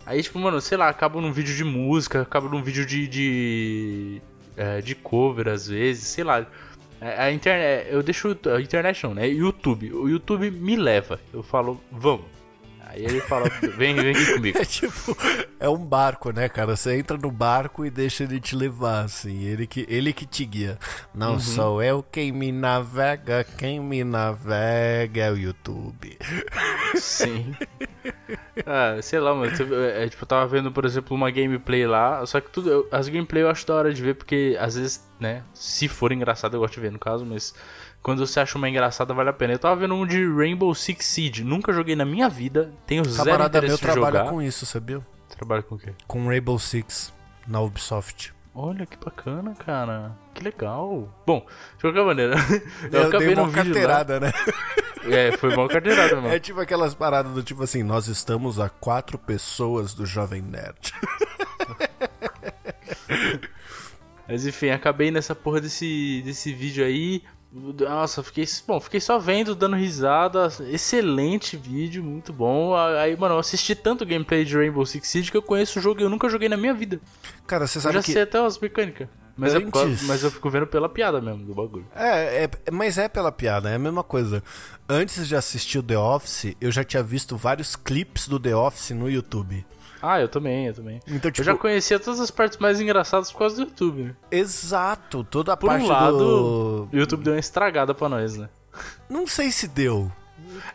Aí, 0.06 0.22
tipo, 0.22 0.38
mano, 0.38 0.60
sei 0.60 0.78
lá, 0.78 0.88
acabo 0.88 1.20
num 1.20 1.32
vídeo 1.32 1.54
de 1.54 1.64
música, 1.64 2.22
acabo 2.22 2.48
num 2.48 2.62
vídeo 2.62 2.86
de. 2.86 3.08
de, 3.08 4.22
é, 4.56 4.80
de 4.80 4.94
cover 4.94 5.48
às 5.48 5.66
vezes, 5.66 6.04
sei 6.04 6.22
lá. 6.22 6.46
É, 7.00 7.24
a 7.24 7.32
internet, 7.32 7.88
eu 7.90 8.02
deixo 8.02 8.36
a 8.54 8.60
internet 8.60 9.04
não, 9.04 9.14
né? 9.14 9.28
YouTube. 9.28 9.92
O 9.92 10.08
YouTube 10.08 10.50
me 10.50 10.76
leva. 10.76 11.20
Eu 11.32 11.42
falo, 11.42 11.80
vamos. 11.90 12.26
Aí 12.94 13.04
ele 13.04 13.20
fala, 13.20 13.48
vem, 13.76 13.96
vem 13.96 14.10
aqui 14.10 14.32
comigo. 14.32 14.58
É 14.60 14.64
tipo, 14.64 15.16
é 15.58 15.68
um 15.68 15.84
barco, 15.84 16.30
né, 16.30 16.48
cara? 16.48 16.76
Você 16.76 16.96
entra 16.96 17.16
no 17.16 17.30
barco 17.30 17.84
e 17.84 17.90
deixa 17.90 18.22
ele 18.22 18.40
te 18.40 18.54
levar, 18.54 19.04
assim. 19.04 19.42
Ele 19.44 19.66
que, 19.66 19.84
ele 19.88 20.12
que 20.12 20.24
te 20.24 20.44
guia. 20.44 20.78
Não 21.12 21.34
uhum. 21.34 21.40
sou 21.40 21.82
eu 21.82 22.02
quem 22.02 22.30
me 22.30 22.52
navega, 22.52 23.44
quem 23.58 23.80
me 23.80 24.04
navega 24.04 25.22
é 25.22 25.32
o 25.32 25.36
YouTube. 25.36 26.16
Sim. 26.94 27.54
Ah, 28.66 29.00
sei 29.02 29.18
lá, 29.18 29.34
mano. 29.34 29.50
É, 29.96 30.08
tipo, 30.08 30.22
eu 30.22 30.26
tava 30.26 30.46
vendo, 30.46 30.70
por 30.70 30.84
exemplo, 30.84 31.16
uma 31.16 31.30
gameplay 31.30 31.86
lá. 31.86 32.24
Só 32.26 32.40
que 32.40 32.50
tudo. 32.50 32.86
As 32.90 33.08
gameplay 33.08 33.42
eu 33.42 33.48
acho 33.48 33.66
da 33.66 33.74
hora 33.74 33.92
de 33.92 34.02
ver, 34.02 34.14
porque 34.14 34.56
às 34.60 34.76
vezes, 34.76 35.04
né? 35.18 35.42
Se 35.52 35.88
for 35.88 36.12
engraçado, 36.12 36.54
eu 36.54 36.60
gosto 36.60 36.74
de 36.74 36.80
ver 36.80 36.92
no 36.92 36.98
caso, 36.98 37.24
mas 37.26 37.54
quando 38.02 38.24
você 38.24 38.38
acha 38.38 38.56
uma 38.56 38.68
engraçada, 38.68 39.12
vale 39.14 39.30
a 39.30 39.32
pena. 39.32 39.54
Eu 39.54 39.58
tava 39.58 39.76
vendo 39.76 39.94
um 39.94 40.06
de 40.06 40.24
Rainbow 40.26 40.74
Six 40.74 41.04
Siege. 41.06 41.42
Nunca 41.42 41.72
joguei 41.72 41.96
na 41.96 42.04
minha 42.04 42.28
vida. 42.28 42.72
Tenho 42.86 43.04
zero 43.04 43.24
Camarada 43.24 43.58
interesse 43.58 43.82
meu 43.84 43.92
trabalha 43.92 44.30
com 44.30 44.42
isso, 44.42 44.64
sabia? 44.66 45.00
Trabalha 45.28 45.62
com 45.62 45.74
o 45.74 45.78
quê? 45.78 45.92
Com 46.06 46.28
Rainbow 46.28 46.58
Six 46.58 47.12
na 47.46 47.60
Ubisoft. 47.60 48.32
Olha 48.54 48.86
que 48.86 48.96
bacana, 48.96 49.52
cara. 49.54 50.16
Que 50.32 50.44
legal. 50.44 51.12
Bom, 51.26 51.44
de 51.76 51.80
qualquer 51.80 52.04
maneira. 52.04 52.36
Eu, 52.92 53.00
eu 53.00 53.08
acabei 53.08 53.28
dei 53.28 53.36
uma 53.36 53.50
carteirada, 53.50 54.14
lá. 54.14 54.20
né? 54.20 54.32
É, 55.10 55.36
foi 55.36 55.54
uma 55.54 55.68
carteirada, 55.68 56.16
mano. 56.16 56.28
É 56.28 56.38
tipo 56.38 56.60
aquelas 56.60 56.94
paradas 56.94 57.32
do 57.32 57.42
tipo 57.42 57.64
assim: 57.64 57.82
nós 57.82 58.06
estamos 58.06 58.60
a 58.60 58.68
quatro 58.68 59.18
pessoas 59.18 59.92
do 59.92 60.06
Jovem 60.06 60.40
Nerd. 60.40 60.94
Mas 64.28 64.46
enfim, 64.46 64.70
acabei 64.70 65.10
nessa 65.10 65.34
porra 65.34 65.60
desse, 65.60 66.22
desse 66.24 66.52
vídeo 66.52 66.84
aí. 66.84 67.22
Nossa, 67.54 68.20
fiquei, 68.22 68.44
bom, 68.66 68.80
fiquei 68.80 69.00
só 69.00 69.16
vendo, 69.16 69.54
dando 69.54 69.76
risada. 69.76 70.48
Excelente 70.68 71.56
vídeo, 71.56 72.02
muito 72.02 72.32
bom. 72.32 72.74
Aí, 72.74 73.16
mano, 73.16 73.36
eu 73.36 73.38
assisti 73.38 73.76
tanto 73.76 74.04
gameplay 74.04 74.44
de 74.44 74.56
Rainbow 74.56 74.84
Six 74.84 75.06
Siege 75.08 75.30
que 75.30 75.36
eu 75.36 75.42
conheço 75.42 75.78
o 75.78 75.82
jogo 75.82 76.00
e 76.00 76.02
eu 76.04 76.10
nunca 76.10 76.28
joguei 76.28 76.48
na 76.48 76.56
minha 76.56 76.74
vida. 76.74 77.00
Cara, 77.46 77.66
você 77.66 77.80
sabe 77.80 77.94
eu 77.94 78.00
já 78.00 78.04
que... 78.04 78.12
sei 78.12 78.22
até 78.22 78.44
as 78.44 78.58
mecânicas. 78.58 79.08
Mas, 79.36 79.54
antes... 79.54 79.66
é 79.68 79.70
por 79.70 79.72
causa- 79.72 80.06
mas 80.06 80.22
eu 80.22 80.30
fico 80.30 80.50
vendo 80.50 80.66
pela 80.66 80.88
piada 80.88 81.20
mesmo 81.20 81.44
do 81.44 81.54
bagulho. 81.54 81.86
É, 81.94 82.44
é, 82.44 82.70
mas 82.72 82.98
é 82.98 83.08
pela 83.08 83.30
piada, 83.30 83.70
é 83.70 83.74
a 83.76 83.78
mesma 83.78 84.02
coisa. 84.02 84.42
Antes 84.88 85.26
de 85.26 85.36
assistir 85.36 85.78
o 85.78 85.82
The 85.82 85.98
Office, 85.98 86.56
eu 86.60 86.70
já 86.72 86.82
tinha 86.84 87.02
visto 87.02 87.36
vários 87.36 87.76
clipes 87.76 88.26
do 88.28 88.38
The 88.38 88.54
Office 88.54 88.90
no 88.90 89.08
YouTube. 89.10 89.64
Ah, 90.06 90.20
eu 90.20 90.28
também, 90.28 90.66
eu 90.66 90.74
também. 90.74 91.00
Então, 91.08 91.30
tipo, 91.30 91.40
eu 91.40 91.44
já 91.44 91.56
conhecia 91.56 91.98
todas 91.98 92.20
as 92.20 92.30
partes 92.30 92.58
mais 92.58 92.80
engraçadas 92.80 93.32
por 93.32 93.38
causa 93.38 93.56
do 93.56 93.62
YouTube, 93.62 94.02
né? 94.02 94.14
exato, 94.30 95.24
toda 95.24 95.52
a 95.52 95.56
Por 95.56 95.68
parte 95.68 95.84
um 95.84 95.88
lado, 95.88 96.18
do... 96.18 96.88
o 96.92 96.96
YouTube 96.96 97.24
deu 97.24 97.32
uma 97.34 97.38
estragada 97.40 97.94
pra 97.94 98.08
nós, 98.08 98.36
né? 98.36 98.48
Não 99.08 99.26
sei 99.26 99.50
se 99.50 99.66
deu. 99.68 100.10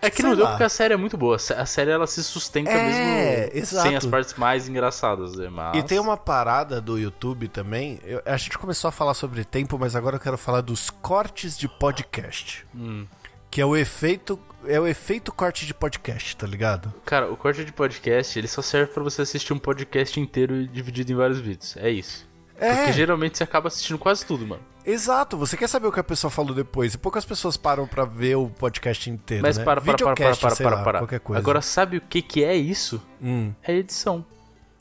É 0.01 0.09
que 0.09 0.17
Sei 0.21 0.25
não 0.29 0.36
deu 0.36 0.43
lá. 0.45 0.51
porque 0.51 0.63
a 0.63 0.69
série 0.69 0.93
é 0.93 0.98
muito 0.98 1.15
boa. 1.17 1.36
A 1.36 1.65
série 1.65 1.91
ela 1.91 2.07
se 2.07 2.24
sustenta 2.24 2.71
É, 2.71 3.45
mesmo 3.48 3.57
exato. 3.57 3.88
sem 3.88 3.95
as 3.95 4.05
partes 4.05 4.33
mais 4.33 4.67
engraçadas, 4.67 5.36
né? 5.36 5.48
Mas... 5.50 5.77
E 5.77 5.83
tem 5.83 6.00
uma 6.00 6.17
parada 6.17 6.81
do 6.81 6.98
YouTube 6.98 7.48
também. 7.48 8.00
eu- 8.03 8.21
a 8.25 8.36
gente 8.38 8.57
começou 8.57 8.88
a 8.89 8.91
falar 8.91 9.13
sobre 9.13 9.43
tempo, 9.45 9.77
mas 9.79 9.95
agora 9.95 10.15
eu 10.15 10.19
quero 10.19 10.38
falar 10.38 10.62
dos 10.62 10.89
cortes 10.89 11.57
de 11.57 11.67
podcast. 11.67 12.65
Hum. 12.75 13.05
Que 13.51 13.62
é 13.62 13.65
o 13.65 13.75
efeito. 13.75 14.39
É 14.66 14.80
o 14.80 14.86
efeito 14.88 15.32
corte 15.32 15.66
de 15.66 15.74
podcast, 15.74 16.36
tá 16.36 16.46
ligado? 16.46 16.94
Cara, 17.06 17.32
o 17.32 17.38
corte 17.38 17.63
de 17.63 17.72
podcast, 17.72 18.38
ele 18.38 18.48
só 18.48 18.62
serve 18.62 18.92
pra 18.94 19.01
você 19.04 19.22
assistir 19.22 19.54
um 19.54 19.60
podcast 19.60 20.20
inteiro 20.20 20.68
dividido 20.68 21.12
em 21.12 21.16
vários 21.16 21.39
vídeos. 21.39 21.78
É 21.78 21.89
isso. 21.89 22.28
É. 22.58 22.75
Porque 22.75 22.92
geralmente 22.94 23.38
você 23.38 23.44
acaba 23.44 23.68
assistindo 23.70 23.98
quase 23.98 24.25
tudo, 24.25 24.46
mano. 24.46 24.62
Exato, 24.86 25.38
você 25.38 25.56
quer 25.56 25.68
saber 25.68 25.88
o 25.88 25.92
que 25.92 26.00
a 26.00 26.04
pessoa 26.04 26.30
falou 26.30 26.54
depois. 26.54 26.94
E 26.94 26.98
poucas 26.98 27.24
pessoas 27.24 27.56
param 27.56 27.88
pra 27.88 28.04
ver 28.06 28.36
o 28.36 28.48
podcast 28.50 29.10
inteiro. 29.10 29.44
Mas 29.44 29.58
né? 29.58 29.63
para, 29.63 29.80
para, 29.80 29.98
para, 29.98 30.13
para, 30.16 30.36
para, 30.36 30.56
para, 30.56 30.75
lá, 30.75 30.84
para. 30.84 31.00
Qualquer 31.00 31.20
coisa. 31.20 31.39
Agora, 31.39 31.62
sabe 31.62 31.98
o 31.98 32.01
que 32.01 32.22
que 32.22 32.44
é 32.44 32.56
isso? 32.56 33.01
Hum. 33.22 33.54
É 33.63 33.74
edição. 33.75 34.25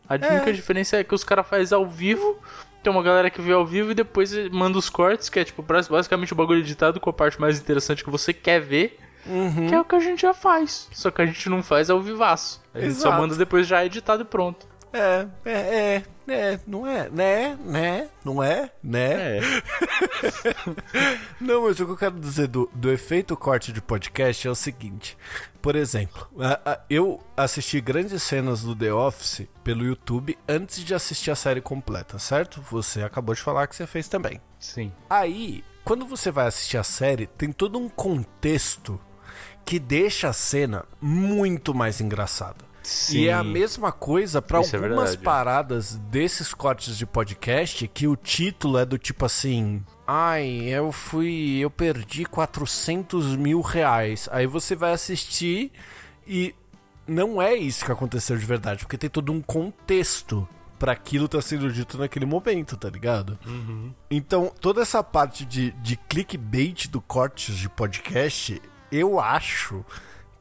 A 0.09 0.17
É. 0.17 0.37
única 0.37 0.53
diferença 0.53 0.97
é 0.97 1.05
que 1.05 1.15
os 1.15 1.23
caras 1.23 1.47
fazem 1.47 1.77
ao 1.77 1.87
vivo, 1.87 2.39
tem 2.83 2.91
uma 2.93 3.03
galera 3.03 3.31
que 3.31 3.41
vê 3.41 3.53
ao 3.53 3.67
vivo 3.67 3.91
e 3.91 3.95
depois 3.95 4.33
manda 4.51 4.79
os 4.79 4.89
cortes, 4.89 5.29
que 5.29 5.39
é 5.39 5.45
tipo 5.45 5.63
basicamente 5.63 6.33
o 6.33 6.37
bagulho 6.37 6.61
editado 6.61 6.99
com 6.99 7.11
a 7.11 7.13
parte 7.13 7.41
mais 7.41 7.61
interessante 7.61 8.03
que 8.03 8.11
você 8.11 8.33
quer 8.33 8.61
ver, 8.61 8.99
Uhum. 9.27 9.69
que 9.69 9.75
é 9.75 9.81
o 9.81 9.85
que 9.85 9.95
a 9.97 10.01
gente 10.01 10.23
já 10.23 10.33
faz. 10.35 10.89
Só 10.93 11.11
que 11.11 11.21
a 11.23 11.27
gente 11.27 11.49
não 11.49 11.63
faz 11.63 11.91
ao 11.91 12.01
vivaço. 12.01 12.63
A 12.73 12.81
gente 12.81 12.95
só 12.95 13.09
Exato. 13.09 13.21
manda 13.21 13.37
depois 13.37 13.67
já 13.67 13.85
editado 13.85 14.23
e 14.23 14.25
pronto. 14.25 14.67
É, 14.91 15.27
é, 15.45 15.53
é, 15.53 16.03
é, 16.33 16.61
não 16.67 16.87
é, 16.87 17.11
né, 17.11 17.59
né, 17.63 18.09
não 18.25 18.43
é, 18.43 18.71
né. 18.83 19.37
É. 19.37 19.41
Não, 21.41 21.63
mas 21.65 21.79
o 21.79 21.85
que 21.87 21.93
eu 21.93 21.97
quero 21.97 22.19
dizer 22.19 22.49
do, 22.49 22.71
do 22.75 22.91
efeito 22.91 23.37
corte 23.37 23.73
de 23.73 23.81
podcast 23.81 24.47
é 24.47 24.51
o 24.51 24.55
seguinte. 24.55 25.17
Por 25.61 25.77
exemplo, 25.77 26.27
a- 26.41 26.61
a- 26.73 26.81
eu 26.89 27.21
assisti 27.37 27.81
grandes 27.81 28.23
cenas 28.23 28.63
do 28.63 28.75
The 28.75 28.93
Office 28.93 29.47
pelo 29.63 29.85
YouTube 29.85 30.39
antes 30.49 30.83
de 30.85 30.95
assistir 30.95 31.31
a 31.31 31.37
série 31.37 31.61
completa, 31.61 32.19
certo? 32.19 32.63
Você 32.71 33.03
acabou 33.03 33.35
de 33.35 33.43
falar 33.43 33.67
que 33.67 33.77
você 33.77 33.87
fez 33.87 34.09
também. 34.09 34.41
Sim. 34.59 34.93
Aí, 35.09 35.63
quando 35.85 36.07
você 36.07 36.31
vai 36.31 36.47
assistir 36.47 36.79
a 36.79 36.83
série, 36.85 37.27
tem 37.27 37.53
todo 37.53 37.79
um 37.79 37.89
contexto 37.89 38.99
que 39.69 39.79
deixa 39.79 40.31
a 40.31 40.33
cena 40.33 40.87
muito 40.99 41.75
mais 41.75 42.01
engraçada. 42.01 42.65
Sim. 42.83 43.19
E 43.19 43.29
é 43.29 43.35
a 43.35 43.45
mesma 43.45 43.93
coisa 43.93 44.39
Isso 44.39 44.75
é 44.75 44.79
algumas 44.79 45.11
verdade. 45.11 45.19
paradas 45.19 45.97
desses 46.11 46.55
cortes 46.55 46.97
de 46.97 47.05
podcast 47.05 47.87
que 47.87 48.09
o 48.09 48.17
título 48.17 48.79
é 48.79 48.87
do 48.87 48.97
tipo 48.97 49.27
assim. 49.27 49.85
Ai, 50.07 50.49
eu 50.63 50.91
fui. 50.91 51.59
Eu 51.59 51.69
perdi 51.69 52.25
400 52.25 53.37
mil 53.37 53.61
reais. 53.61 54.27
Aí 54.33 54.47
você 54.47 54.75
vai 54.75 54.95
assistir 54.95 55.71
e 56.27 56.55
não 57.07 57.41
é 57.43 57.55
isso 57.55 57.85
que 57.85 57.93
aconteceu 57.93 58.39
de 58.39 58.47
verdade, 58.47 58.87
porque 58.87 58.97
tem 58.97 59.11
todo 59.11 59.31
um 59.31 59.43
contexto 59.43 60.49
pra 60.79 60.93
aquilo 60.93 61.29
tá 61.29 61.43
sendo 61.43 61.71
dito 61.71 61.99
naquele 61.99 62.25
momento, 62.25 62.75
tá 62.75 62.89
ligado? 62.89 63.39
Então, 64.11 64.51
toda 64.63 64.81
essa 64.81 65.03
parte 65.03 65.45
de, 65.45 65.73
de 65.73 65.97
clickbait 66.09 66.87
do 66.89 67.03
cortes 67.03 67.55
de 67.55 67.69
podcast, 67.69 68.63
eu 68.91 69.19
acho 69.21 69.85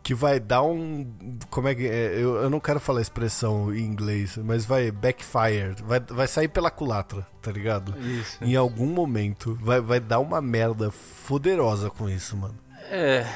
que 0.03 0.13
vai 0.13 0.39
dar 0.39 0.61
um. 0.63 1.05
Como 1.49 1.67
é 1.67 1.75
que. 1.75 1.85
é, 1.85 2.13
eu, 2.15 2.35
eu 2.37 2.49
não 2.49 2.59
quero 2.59 2.79
falar 2.79 2.99
a 2.99 3.01
expressão 3.01 3.73
em 3.75 3.81
inglês, 3.81 4.37
mas 4.37 4.65
vai 4.65 4.89
backfire. 4.89 5.75
Vai, 5.83 5.99
vai 5.99 6.27
sair 6.27 6.47
pela 6.47 6.71
culatra, 6.71 7.27
tá 7.41 7.51
ligado? 7.51 7.93
Isso. 7.99 8.41
Em 8.43 8.55
algum 8.55 8.85
momento 8.87 9.57
vai, 9.61 9.81
vai 9.81 9.99
dar 9.99 10.19
uma 10.19 10.39
merda 10.41 10.89
foderosa 10.91 11.89
com 11.89 12.09
isso, 12.09 12.37
mano. 12.37 12.57
É. 12.89 13.27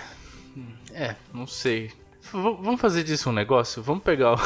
É, 0.93 1.15
não 1.33 1.45
sei. 1.47 1.87
V- 2.31 2.57
vamos 2.61 2.79
fazer 2.79 3.03
disso 3.03 3.29
um 3.29 3.33
negócio? 3.33 3.81
Vamos 3.83 4.03
pegar 4.03 4.33
o, 4.33 4.39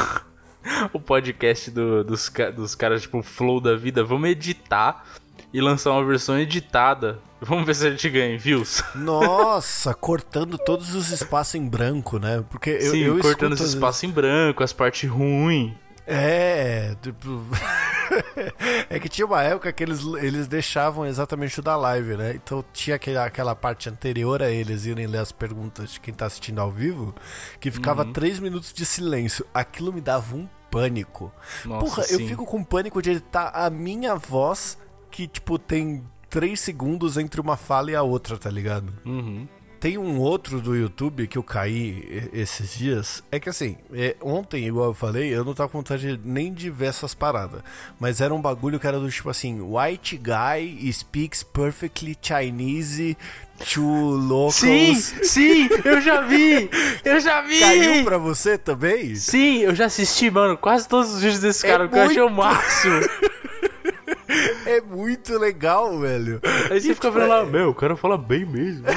o 0.94 1.00
podcast 1.00 1.70
do- 1.70 2.02
dos, 2.04 2.32
dos 2.56 2.74
caras, 2.74 3.02
tipo, 3.02 3.22
Flow 3.22 3.60
da 3.60 3.76
vida, 3.76 4.02
vamos 4.04 4.28
editar 4.30 5.04
e 5.56 5.60
lançar 5.60 5.92
uma 5.92 6.04
versão 6.04 6.38
editada. 6.38 7.18
Vamos 7.40 7.64
ver 7.66 7.74
se 7.74 7.86
a 7.86 7.90
gente 7.90 8.08
ganha 8.10 8.38
views. 8.38 8.82
Nossa, 8.94 9.94
cortando 9.94 10.56
todos 10.58 10.94
os 10.94 11.10
espaços 11.10 11.54
em 11.54 11.68
branco, 11.68 12.18
né? 12.18 12.44
Porque 12.50 12.70
eu, 12.70 12.90
Sim, 12.92 12.98
eu 12.98 13.14
cortando 13.18 13.24
escuto 13.24 13.44
esse 13.46 13.52
às 13.54 13.58
vezes- 13.60 13.74
espaço 13.74 14.06
em 14.06 14.10
branco, 14.10 14.62
as 14.64 14.72
partes 14.72 15.08
ruins. 15.08 15.72
É, 16.06 16.94
tipo. 17.02 17.42
é 18.88 18.98
que 18.98 19.08
tinha 19.08 19.26
uma 19.26 19.42
época 19.42 19.72
que 19.72 19.82
eles, 19.82 20.00
eles 20.20 20.46
deixavam 20.46 21.04
exatamente 21.06 21.58
o 21.58 21.62
da 21.62 21.76
live, 21.76 22.16
né? 22.16 22.32
Então 22.34 22.64
tinha 22.72 22.96
aquele, 22.96 23.18
aquela 23.18 23.54
parte 23.54 23.88
anterior 23.88 24.42
a 24.42 24.50
eles 24.50 24.86
irem 24.86 25.06
ler 25.06 25.18
as 25.18 25.32
perguntas 25.32 25.92
de 25.92 26.00
quem 26.00 26.14
tá 26.14 26.26
assistindo 26.26 26.60
ao 26.60 26.70
vivo, 26.70 27.14
que 27.60 27.70
ficava 27.70 28.04
Uhum. 28.04 28.12
três 28.12 28.38
minutos 28.38 28.72
de 28.72 28.84
silêncio. 28.86 29.44
Aquilo 29.52 29.92
me 29.92 30.00
dava 30.00 30.36
um 30.36 30.48
pânico. 30.70 31.32
Nossa, 31.64 31.84
Porra, 31.84 32.02
eu 32.10 32.18
sim. 32.18 32.28
fico 32.28 32.44
com 32.46 32.62
pânico 32.62 33.00
de 33.02 33.10
editar 33.10 33.50
a 33.54 33.68
minha 33.70 34.14
voz, 34.14 34.78
que, 35.16 35.26
tipo, 35.26 35.58
tem 35.58 36.04
três 36.28 36.60
segundos 36.60 37.16
entre 37.16 37.40
uma 37.40 37.56
fala 37.56 37.90
e 37.90 37.96
a 37.96 38.02
outra, 38.02 38.36
tá 38.36 38.50
ligado? 38.50 38.92
Uhum. 39.02 39.48
Tem 39.80 39.96
um 39.96 40.18
outro 40.18 40.60
do 40.60 40.76
YouTube 40.76 41.26
que 41.26 41.38
eu 41.38 41.42
caí 41.42 42.28
esses 42.34 42.76
dias. 42.76 43.22
É 43.32 43.40
que 43.40 43.48
assim, 43.48 43.78
é, 43.94 44.14
ontem, 44.20 44.66
igual 44.66 44.88
eu 44.88 44.94
falei, 44.94 45.34
eu 45.34 45.42
não 45.42 45.54
tava 45.54 45.70
com 45.70 45.78
vontade 45.78 46.20
nem 46.22 46.52
de 46.52 46.68
ver 46.68 46.86
essas 46.86 47.14
paradas. 47.14 47.62
Mas 47.98 48.20
era 48.20 48.34
um 48.34 48.40
bagulho 48.42 48.78
que 48.78 48.86
era 48.86 49.00
do 49.00 49.10
tipo 49.10 49.30
assim: 49.30 49.58
White 49.62 50.18
guy 50.18 50.92
speaks 50.92 51.42
perfectly 51.42 52.14
Chinese 52.20 53.16
to 53.72 53.80
locals. 53.82 54.56
Sim, 54.56 54.94
sim, 54.94 55.68
eu 55.82 55.98
já 56.02 56.20
vi! 56.22 56.68
Eu 57.04 57.20
já 57.20 57.40
vi! 57.40 57.60
Caiu 57.60 58.04
pra 58.04 58.18
você 58.18 58.58
também? 58.58 59.14
Sim, 59.14 59.58
eu 59.60 59.74
já 59.74 59.86
assisti, 59.86 60.30
mano, 60.30 60.58
quase 60.58 60.86
todos 60.86 61.14
os 61.14 61.22
vídeos 61.22 61.40
desse 61.40 61.66
É 61.66 61.70
cara, 61.70 61.84
porque 61.84 61.98
eu 61.98 62.02
achei 62.02 62.22
o 62.22 62.28
muito. 62.28 62.44
máximo. 62.44 63.00
É 64.66 64.80
muito 64.80 65.38
legal, 65.38 65.98
velho. 66.00 66.40
Aí 66.70 66.80
você 66.80 66.90
E, 66.90 66.94
fica 66.94 67.08
tipo, 67.08 67.12
vendo 67.12 67.28
lá, 67.28 67.40
é- 67.40 67.44
meu, 67.46 67.70
o 67.70 67.74
cara 67.74 67.96
fala 67.96 68.18
bem 68.18 68.44
mesmo. 68.44 68.84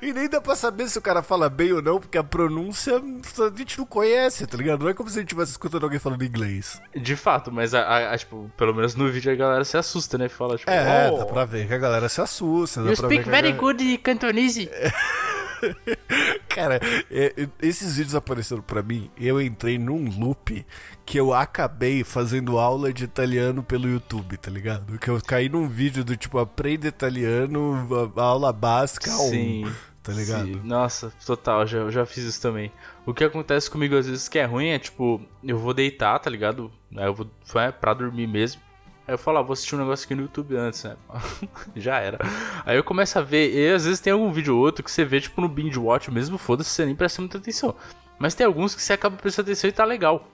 E 0.00 0.12
nem 0.12 0.28
dá 0.28 0.40
pra 0.40 0.54
saber 0.54 0.88
se 0.88 0.98
o 0.98 1.02
cara 1.02 1.22
fala 1.22 1.48
bem 1.48 1.72
ou 1.72 1.82
não, 1.82 1.98
porque 1.98 2.16
a 2.16 2.24
pronúncia 2.24 2.96
a 2.96 3.56
gente 3.58 3.78
não 3.78 3.84
conhece, 3.86 4.46
tá 4.46 4.56
ligado? 4.56 4.82
Não 4.82 4.88
é 4.88 4.94
como 4.94 5.08
se 5.10 5.18
a 5.18 5.20
gente 5.20 5.28
estivesse 5.30 5.52
escutando 5.52 5.84
alguém 5.84 5.98
falando 5.98 6.24
inglês. 6.24 6.80
De 6.94 7.16
fato, 7.16 7.50
mas 7.52 7.74
a, 7.74 7.80
a- 7.82 8.12
a, 8.14 8.18
tipo, 8.18 8.50
pelo 8.56 8.74
menos 8.74 8.94
no 8.94 9.10
vídeo 9.10 9.32
a 9.32 9.34
galera 9.34 9.64
se 9.64 9.76
assusta, 9.76 10.16
né? 10.16 10.28
Fala, 10.28 10.56
tipo, 10.56 10.70
É, 10.70 11.10
oh, 11.10 11.18
dá 11.18 11.26
pra 11.26 11.44
ver 11.44 11.66
que 11.66 11.74
a 11.74 11.78
galera 11.78 12.08
se 12.08 12.20
assusta. 12.20 12.82
Dá 12.82 12.90
you 12.90 12.96
pra 12.96 13.08
ver 13.08 13.14
speak 13.16 13.28
a 13.28 13.32
very 13.32 13.52
galera- 13.52 13.74
good 13.74 13.98
Cantonese. 13.98 14.70
Cara, 16.48 16.78
é, 17.10 17.34
é, 17.36 17.48
esses 17.60 17.96
vídeos 17.96 18.14
apareceram 18.14 18.62
pra 18.62 18.82
mim 18.82 19.10
eu 19.18 19.40
entrei 19.40 19.78
num 19.78 20.08
loop 20.18 20.64
que 21.04 21.18
eu 21.18 21.34
acabei 21.34 22.04
fazendo 22.04 22.58
aula 22.58 22.92
de 22.92 23.04
italiano 23.04 23.62
pelo 23.62 23.88
YouTube, 23.88 24.36
tá 24.36 24.50
ligado? 24.50 24.98
Que 24.98 25.10
eu 25.10 25.20
caí 25.20 25.48
num 25.48 25.68
vídeo 25.68 26.04
do 26.04 26.16
tipo, 26.16 26.38
aprenda 26.38 26.86
italiano, 26.86 27.86
a- 28.16 28.20
a 28.20 28.24
aula 28.24 28.52
básica 28.52 29.10
1, 29.10 29.30
Sim. 29.30 29.72
tá 30.02 30.12
ligado? 30.12 30.46
Sim. 30.46 30.60
Nossa, 30.64 31.12
total, 31.26 31.66
já, 31.66 31.90
já 31.90 32.06
fiz 32.06 32.24
isso 32.24 32.40
também. 32.40 32.70
O 33.04 33.12
que 33.12 33.24
acontece 33.24 33.70
comigo 33.70 33.96
às 33.96 34.06
vezes 34.06 34.28
que 34.28 34.38
é 34.38 34.44
ruim 34.44 34.68
é, 34.68 34.78
tipo, 34.78 35.20
eu 35.42 35.58
vou 35.58 35.74
deitar, 35.74 36.18
tá 36.18 36.30
ligado? 36.30 36.70
Aí 36.96 37.04
eu 37.06 37.14
vou 37.14 37.26
é, 37.56 37.70
pra 37.72 37.92
dormir 37.92 38.26
mesmo. 38.26 38.62
Aí 39.06 39.14
eu 39.14 39.18
falo, 39.18 39.38
ah, 39.38 39.42
vou 39.42 39.52
assistir 39.52 39.74
um 39.74 39.78
negócio 39.78 40.04
aqui 40.04 40.14
no 40.14 40.22
YouTube 40.22 40.56
antes, 40.56 40.82
né? 40.84 40.96
Já 41.76 41.98
era. 41.98 42.18
Aí 42.64 42.76
eu 42.76 42.82
começo 42.82 43.18
a 43.18 43.22
ver, 43.22 43.54
e 43.54 43.72
às 43.72 43.84
vezes 43.84 44.00
tem 44.00 44.12
algum 44.12 44.32
vídeo 44.32 44.56
ou 44.56 44.62
outro 44.62 44.82
que 44.82 44.90
você 44.90 45.04
vê, 45.04 45.20
tipo, 45.20 45.40
no 45.40 45.48
binge 45.48 45.78
watch 45.78 46.10
mesmo, 46.10 46.38
foda-se, 46.38 46.70
você 46.70 46.86
nem 46.86 46.94
presta 46.94 47.20
muita 47.20 47.38
atenção. 47.38 47.74
Mas 48.18 48.34
tem 48.34 48.46
alguns 48.46 48.74
que 48.74 48.82
você 48.82 48.94
acaba 48.94 49.16
prestando 49.16 49.50
atenção 49.50 49.68
e 49.68 49.72
tá 49.72 49.84
legal. 49.84 50.26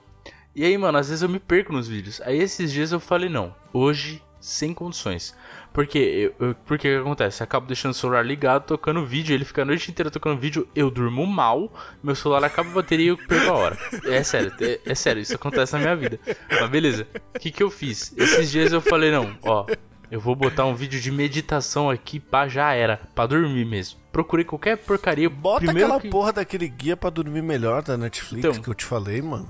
E 0.55 0.63
aí, 0.63 0.77
mano, 0.77 0.97
às 0.97 1.09
vezes 1.09 1.21
eu 1.21 1.29
me 1.29 1.39
perco 1.39 1.73
nos 1.73 1.87
vídeos. 1.87 2.21
Aí 2.21 2.37
esses 2.37 2.71
dias 2.71 2.91
eu 2.91 2.99
falei, 2.99 3.29
não, 3.29 3.53
hoje 3.73 4.21
sem 4.41 4.73
condições. 4.73 5.33
Porque, 5.71 5.97
eu, 5.97 6.47
eu, 6.47 6.55
porque 6.65 6.95
o 6.95 6.97
que 6.97 7.01
acontece? 7.01 7.41
Eu 7.41 7.45
acabo 7.45 7.65
deixando 7.65 7.91
o 7.91 7.95
celular 7.95 8.25
ligado, 8.25 8.65
tocando 8.65 9.05
vídeo, 9.05 9.33
ele 9.33 9.45
fica 9.45 9.61
a 9.61 9.65
noite 9.65 9.89
inteira 9.89 10.11
tocando 10.11 10.37
vídeo, 10.37 10.67
eu 10.75 10.91
durmo 10.91 11.25
mal, 11.25 11.71
meu 12.03 12.15
celular 12.15 12.43
acaba 12.43 12.69
a 12.69 12.73
bateria 12.73 13.05
e 13.05 13.09
eu 13.09 13.17
perco 13.17 13.51
a 13.51 13.53
hora. 13.53 13.77
É 14.05 14.21
sério, 14.23 14.51
é, 14.59 14.79
é 14.85 14.95
sério, 14.95 15.21
isso 15.21 15.35
acontece 15.35 15.73
na 15.73 15.79
minha 15.79 15.95
vida. 15.95 16.19
Mas 16.49 16.69
beleza, 16.69 17.07
o 17.33 17.39
que, 17.39 17.51
que 17.51 17.63
eu 17.63 17.69
fiz? 17.69 18.13
Esses 18.17 18.51
dias 18.51 18.73
eu 18.73 18.81
falei, 18.81 19.11
não, 19.11 19.37
ó, 19.43 19.65
eu 20.11 20.19
vou 20.19 20.35
botar 20.35 20.65
um 20.65 20.75
vídeo 20.75 20.99
de 20.99 21.09
meditação 21.09 21.89
aqui, 21.89 22.19
pá, 22.19 22.47
já 22.47 22.73
era, 22.73 22.99
pra 23.15 23.25
dormir 23.25 23.63
mesmo. 23.63 23.97
Procurei 24.11 24.43
qualquer 24.43 24.77
porcaria. 24.77 25.29
Bota 25.29 25.65
primeiro 25.65 25.85
aquela 25.87 26.01
que... 26.01 26.09
porra 26.09 26.33
daquele 26.33 26.67
guia 26.67 26.97
pra 26.97 27.09
dormir 27.09 27.41
melhor 27.41 27.81
da 27.81 27.95
Netflix 27.97 28.43
Então. 28.43 28.61
que 28.61 28.69
eu 28.69 28.73
te 28.73 28.83
falei, 28.83 29.21
mano. 29.21 29.47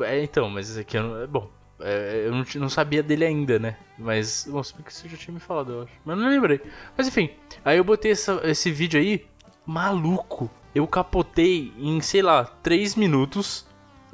É, 0.00 0.22
então, 0.24 0.50
mas 0.50 0.70
isso 0.70 0.80
aqui 0.80 0.98
eu 0.98 1.04
não... 1.04 1.22
é 1.22 1.26
bom. 1.28 1.48
É, 1.82 2.24
eu 2.26 2.32
não, 2.32 2.44
não, 2.56 2.68
sabia 2.68 3.02
dele 3.02 3.24
ainda, 3.24 3.58
né? 3.58 3.76
Mas. 3.98 4.46
Bom, 4.48 4.62
se 4.62 4.72
que 4.74 4.92
você 4.92 5.08
já 5.08 5.16
tinha 5.16 5.34
me 5.34 5.40
falado, 5.40 5.72
eu 5.72 5.82
acho. 5.82 5.92
Mas 6.04 6.16
não 6.16 6.28
lembrei. 6.28 6.60
Mas 6.96 7.08
enfim, 7.08 7.30
aí 7.64 7.76
eu 7.76 7.84
botei 7.84 8.12
essa, 8.12 8.40
esse 8.44 8.70
vídeo 8.70 9.00
aí, 9.00 9.26
maluco. 9.66 10.50
Eu 10.74 10.86
capotei 10.86 11.72
em, 11.76 12.00
sei 12.00 12.22
lá, 12.22 12.44
3 12.44 12.94
minutos. 12.94 13.66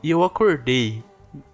E 0.02 0.10
eu 0.10 0.22
acordei 0.22 1.02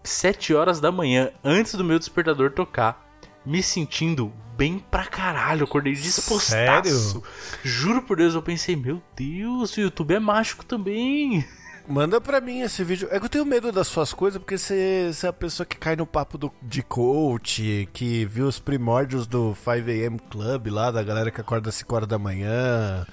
7 0.02 0.54
horas 0.54 0.80
da 0.80 0.92
manhã, 0.92 1.30
antes 1.42 1.74
do 1.74 1.84
meu 1.84 1.98
despertador 1.98 2.52
tocar, 2.52 3.08
me 3.44 3.62
sentindo 3.62 4.32
bem 4.56 4.78
pra 4.78 5.06
caralho. 5.06 5.64
acordei 5.64 5.92
dispostaço. 5.92 6.50
Sério? 6.50 7.22
Juro 7.62 8.02
por 8.02 8.16
Deus, 8.16 8.34
eu 8.34 8.42
pensei, 8.42 8.76
meu 8.76 9.02
Deus, 9.16 9.76
o 9.76 9.80
YouTube 9.80 10.14
é 10.14 10.20
mágico 10.20 10.64
também. 10.64 11.44
Manda 11.86 12.20
pra 12.20 12.40
mim 12.40 12.60
esse 12.60 12.82
vídeo. 12.82 13.08
É 13.10 13.18
que 13.18 13.26
eu 13.26 13.28
tenho 13.28 13.44
medo 13.44 13.70
das 13.70 13.88
suas 13.88 14.14
coisas, 14.14 14.38
porque 14.38 14.56
você, 14.56 15.10
é 15.22 15.26
a 15.26 15.32
pessoa 15.32 15.66
que 15.66 15.76
cai 15.76 15.94
no 15.94 16.06
papo 16.06 16.38
do, 16.38 16.50
de 16.62 16.82
coach, 16.82 17.88
que 17.92 18.24
viu 18.24 18.46
os 18.46 18.58
primórdios 18.58 19.26
do 19.26 19.54
5am 19.64 20.18
Club 20.30 20.68
lá, 20.68 20.90
da 20.90 21.02
galera 21.02 21.30
que 21.30 21.40
acorda 21.40 21.68
às 21.68 21.74
5 21.74 21.94
horas 21.94 22.08
da 22.08 22.18
manhã, 22.18 23.06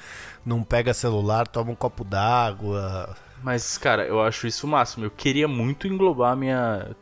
não 0.45 0.63
pega 0.63 0.93
celular, 0.93 1.47
toma 1.47 1.71
um 1.71 1.75
copo 1.75 2.05
d'água. 2.05 3.13
Mas, 3.43 3.77
cara, 3.77 4.05
eu 4.05 4.21
acho 4.21 4.47
isso 4.47 4.65
o 4.65 4.69
máximo. 4.69 5.05
Eu 5.05 5.11
queria 5.11 5.47
muito 5.47 5.87
englobar 5.87 6.37
minha 6.37 6.95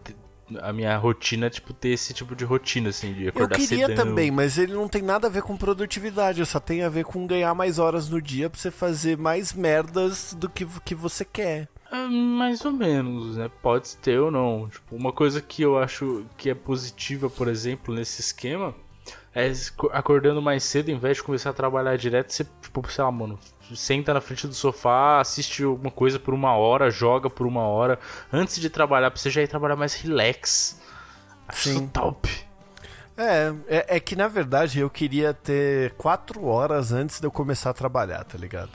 a 0.62 0.74
minha 0.74 0.96
rotina, 0.98 1.50
tipo, 1.50 1.74
ter 1.74 1.90
esse 1.90 2.14
tipo 2.14 2.36
de 2.36 2.44
rotina, 2.46 2.90
assim, 2.90 3.14
de 3.14 3.28
acordar 3.28 3.60
Eu 3.60 3.68
queria 3.68 3.96
também, 3.96 4.32
mas 4.32 4.58
ele 4.58 4.74
não 4.74 4.88
tem 4.88 5.02
nada 5.02 5.28
a 5.28 5.30
ver 5.30 5.42
com 5.42 5.56
produtividade, 5.56 6.46
só 6.46 6.60
tem 6.60 6.84
a 6.84 6.90
ver 6.90 7.06
com 7.06 7.28
ganhar 7.28 7.54
mais 7.54 7.80
horas 7.80 8.10
no 8.10 8.22
dia 8.22 8.50
pra 8.50 8.60
você 8.60 8.72
fazer 8.72 9.18
mais 9.18 9.54
merdas 9.54 10.34
do 10.34 10.50
que, 10.50 10.66
que 10.84 10.96
você 10.96 11.24
quer. 11.24 11.68
É, 11.92 12.08
mais 12.08 12.64
ou 12.66 12.72
menos, 12.72 13.38
né? 13.38 13.50
Pode 13.62 13.98
ter 13.98 14.20
ou 14.20 14.30
não. 14.30 14.70
Tipo, 14.70 14.96
uma 14.96 15.12
coisa 15.12 15.42
que 15.42 15.62
eu 15.62 15.78
acho 15.78 16.26
que 16.38 16.50
é 16.50 16.54
positiva, 16.54 17.30
por 17.30 17.48
exemplo, 17.48 17.94
nesse 17.94 18.22
esquema, 18.22 18.76
é 19.34 19.52
acordando 19.92 20.42
mais 20.42 20.64
cedo, 20.64 20.90
ao 20.90 20.98
invés 20.98 21.18
de 21.18 21.24
começar 21.24 21.52
a 21.52 21.54
trabalhar 21.54 21.98
direto, 21.98 22.32
você, 22.32 22.46
tipo, 22.62 22.92
sei 22.92 23.04
lá, 23.04 23.12
mano, 23.12 23.40
senta 23.76 24.14
na 24.14 24.22
frente 24.22 24.48
do 24.48 24.54
sofá, 24.54 25.20
assiste 25.20 25.64
alguma 25.64 25.92
coisa 25.92 26.20
por 26.20 26.34
uma 26.34 26.56
hora, 26.56 26.90
joga 26.90 27.30
por 27.30 27.46
uma 27.46 27.62
hora, 27.62 28.00
antes 28.34 28.60
de 28.60 28.70
trabalhar, 28.70 29.12
pra 29.12 29.20
você 29.20 29.30
já 29.30 29.42
ir 29.42 29.48
trabalhar 29.48 29.76
mais 29.76 29.94
relax. 29.94 30.80
Acho 31.48 31.70
Sim. 31.70 31.88
top. 31.88 32.30
É, 33.18 33.54
é, 33.68 33.98
é, 33.98 34.00
que 34.00 34.16
na 34.16 34.30
verdade 34.30 34.80
eu 34.80 34.90
queria 34.90 35.34
ter 35.34 35.92
quatro 35.96 36.46
horas 36.46 36.94
antes 36.94 37.20
de 37.20 37.28
eu 37.28 37.32
começar 37.32 37.72
a 37.72 37.74
trabalhar, 37.74 38.24
tá 38.24 38.38
ligado? 38.38 38.72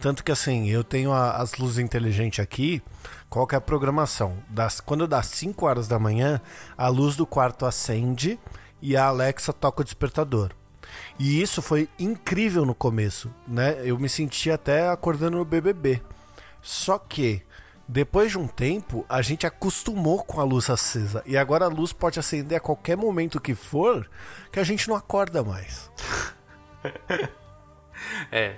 Tanto 0.00 0.24
que 0.24 0.32
assim, 0.32 0.68
eu 0.68 0.82
tenho 0.82 1.12
a, 1.12 1.36
as 1.36 1.54
luzes 1.54 1.78
inteligentes 1.78 2.40
aqui. 2.40 2.82
Qual 3.28 3.46
que 3.46 3.54
é 3.54 3.58
a 3.58 3.60
programação? 3.60 4.38
Das, 4.48 4.80
quando 4.80 5.06
dá 5.06 5.22
5 5.22 5.66
horas 5.66 5.86
da 5.86 5.98
manhã, 5.98 6.40
a 6.76 6.88
luz 6.88 7.14
do 7.14 7.26
quarto 7.26 7.66
acende 7.66 8.38
e 8.80 8.96
a 8.96 9.06
Alexa 9.06 9.52
toca 9.52 9.82
o 9.82 9.84
despertador. 9.84 10.52
E 11.18 11.42
isso 11.42 11.60
foi 11.60 11.88
incrível 11.98 12.64
no 12.64 12.74
começo, 12.74 13.30
né? 13.46 13.78
Eu 13.84 13.98
me 13.98 14.08
senti 14.08 14.50
até 14.50 14.88
acordando 14.88 15.38
no 15.38 15.44
BBB. 15.44 16.00
Só 16.62 16.98
que 16.98 17.42
depois 17.86 18.30
de 18.30 18.38
um 18.38 18.46
tempo, 18.46 19.06
a 19.08 19.22
gente 19.22 19.46
acostumou 19.46 20.22
com 20.22 20.40
a 20.40 20.44
luz 20.44 20.68
acesa 20.68 21.22
e 21.24 21.38
agora 21.38 21.64
a 21.64 21.68
luz 21.68 21.90
pode 21.90 22.18
acender 22.18 22.58
a 22.58 22.60
qualquer 22.60 22.96
momento 22.96 23.40
que 23.40 23.54
for, 23.54 24.08
que 24.52 24.60
a 24.60 24.64
gente 24.64 24.86
não 24.88 24.94
acorda 24.94 25.42
mais. 25.42 25.90
é, 28.30 28.56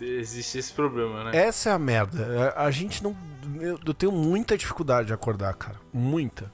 existe 0.00 0.58
esse 0.58 0.72
problema, 0.72 1.24
né? 1.24 1.30
Essa 1.34 1.70
é 1.70 1.72
a 1.72 1.78
merda. 1.78 2.52
A 2.54 2.70
gente 2.70 3.02
não. 3.02 3.16
Eu 3.60 3.94
tenho 3.94 4.12
muita 4.12 4.58
dificuldade 4.58 5.06
de 5.06 5.14
acordar, 5.14 5.54
cara. 5.54 5.80
Muita. 5.92 6.52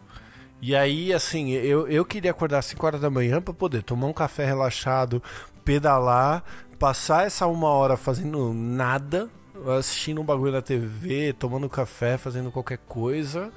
E 0.61 0.75
aí, 0.75 1.13
assim, 1.13 1.51
eu, 1.51 1.87
eu 1.89 2.05
queria 2.05 2.31
acordar 2.31 2.59
às 2.59 2.67
5 2.67 2.87
horas 2.87 3.01
da 3.01 3.11
manhã 3.11 3.41
para 3.41 3.53
poder 3.53 3.83
tomar 3.83 4.07
um 4.07 4.13
café 4.13 4.45
relaxado, 4.47 5.23
pedalar, 5.65 6.43
passar 6.79 7.27
essa 7.27 7.47
uma 7.47 7.69
hora 7.69 7.97
fazendo 7.97 8.53
nada, 8.55 9.29
assistindo 9.79 10.21
um 10.21 10.25
bagulho 10.25 10.53
na 10.53 10.63
TV, 10.63 11.33
tomando 11.33 11.69
café, 11.69 12.17
fazendo 12.17 12.51
qualquer 12.51 12.79
coisa. 12.79 13.51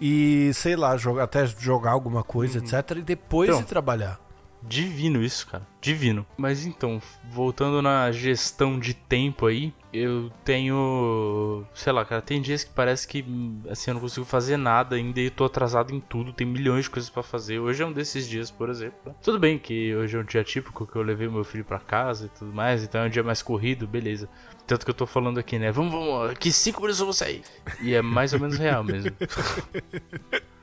E, 0.00 0.50
sei 0.54 0.76
lá, 0.76 0.96
jogar, 0.96 1.24
até 1.24 1.46
jogar 1.46 1.92
alguma 1.92 2.22
coisa, 2.22 2.58
uhum. 2.58 2.64
etc. 2.64 2.98
E 2.98 3.02
depois 3.02 3.48
então, 3.48 3.60
ir 3.60 3.64
trabalhar. 3.64 4.23
Divino 4.66 5.22
isso, 5.22 5.46
cara. 5.46 5.66
Divino. 5.80 6.26
Mas 6.36 6.64
então, 6.64 7.00
voltando 7.30 7.82
na 7.82 8.10
gestão 8.10 8.78
de 8.78 8.94
tempo 8.94 9.46
aí, 9.46 9.72
eu 9.92 10.30
tenho. 10.44 11.64
Sei 11.74 11.92
lá, 11.92 12.04
cara, 12.04 12.22
tem 12.22 12.40
dias 12.40 12.64
que 12.64 12.70
parece 12.70 13.06
que 13.06 13.24
assim, 13.68 13.90
eu 13.90 13.94
não 13.94 14.00
consigo 14.00 14.24
fazer 14.24 14.56
nada 14.56 14.96
ainda 14.96 15.20
e 15.20 15.28
tô 15.28 15.44
atrasado 15.44 15.94
em 15.94 16.00
tudo, 16.00 16.32
tem 16.32 16.46
milhões 16.46 16.84
de 16.84 16.90
coisas 16.90 17.10
para 17.10 17.22
fazer. 17.22 17.58
Hoje 17.58 17.82
é 17.82 17.86
um 17.86 17.92
desses 17.92 18.26
dias, 18.26 18.50
por 18.50 18.70
exemplo. 18.70 19.14
Tudo 19.22 19.38
bem 19.38 19.58
que 19.58 19.94
hoje 19.94 20.16
é 20.16 20.20
um 20.20 20.24
dia 20.24 20.42
típico 20.42 20.86
que 20.86 20.96
eu 20.96 21.02
levei 21.02 21.28
meu 21.28 21.44
filho 21.44 21.64
para 21.64 21.78
casa 21.78 22.26
e 22.26 22.28
tudo 22.30 22.52
mais, 22.52 22.82
então 22.82 23.02
é 23.02 23.06
um 23.06 23.10
dia 23.10 23.22
mais 23.22 23.42
corrido, 23.42 23.86
beleza. 23.86 24.28
Tanto 24.66 24.84
que 24.86 24.90
eu 24.90 24.94
tô 24.94 25.06
falando 25.06 25.38
aqui, 25.38 25.58
né? 25.58 25.70
Vamos, 25.70 25.92
vamos, 25.92 26.38
que 26.38 26.50
cinco 26.50 26.80
minutos 26.80 26.98
eu 26.98 27.06
vou 27.06 27.12
sair. 27.12 27.42
E 27.82 27.92
é 27.92 28.00
mais 28.00 28.32
ou 28.32 28.40
menos 28.40 28.56
real 28.56 28.82
mesmo. 28.82 29.10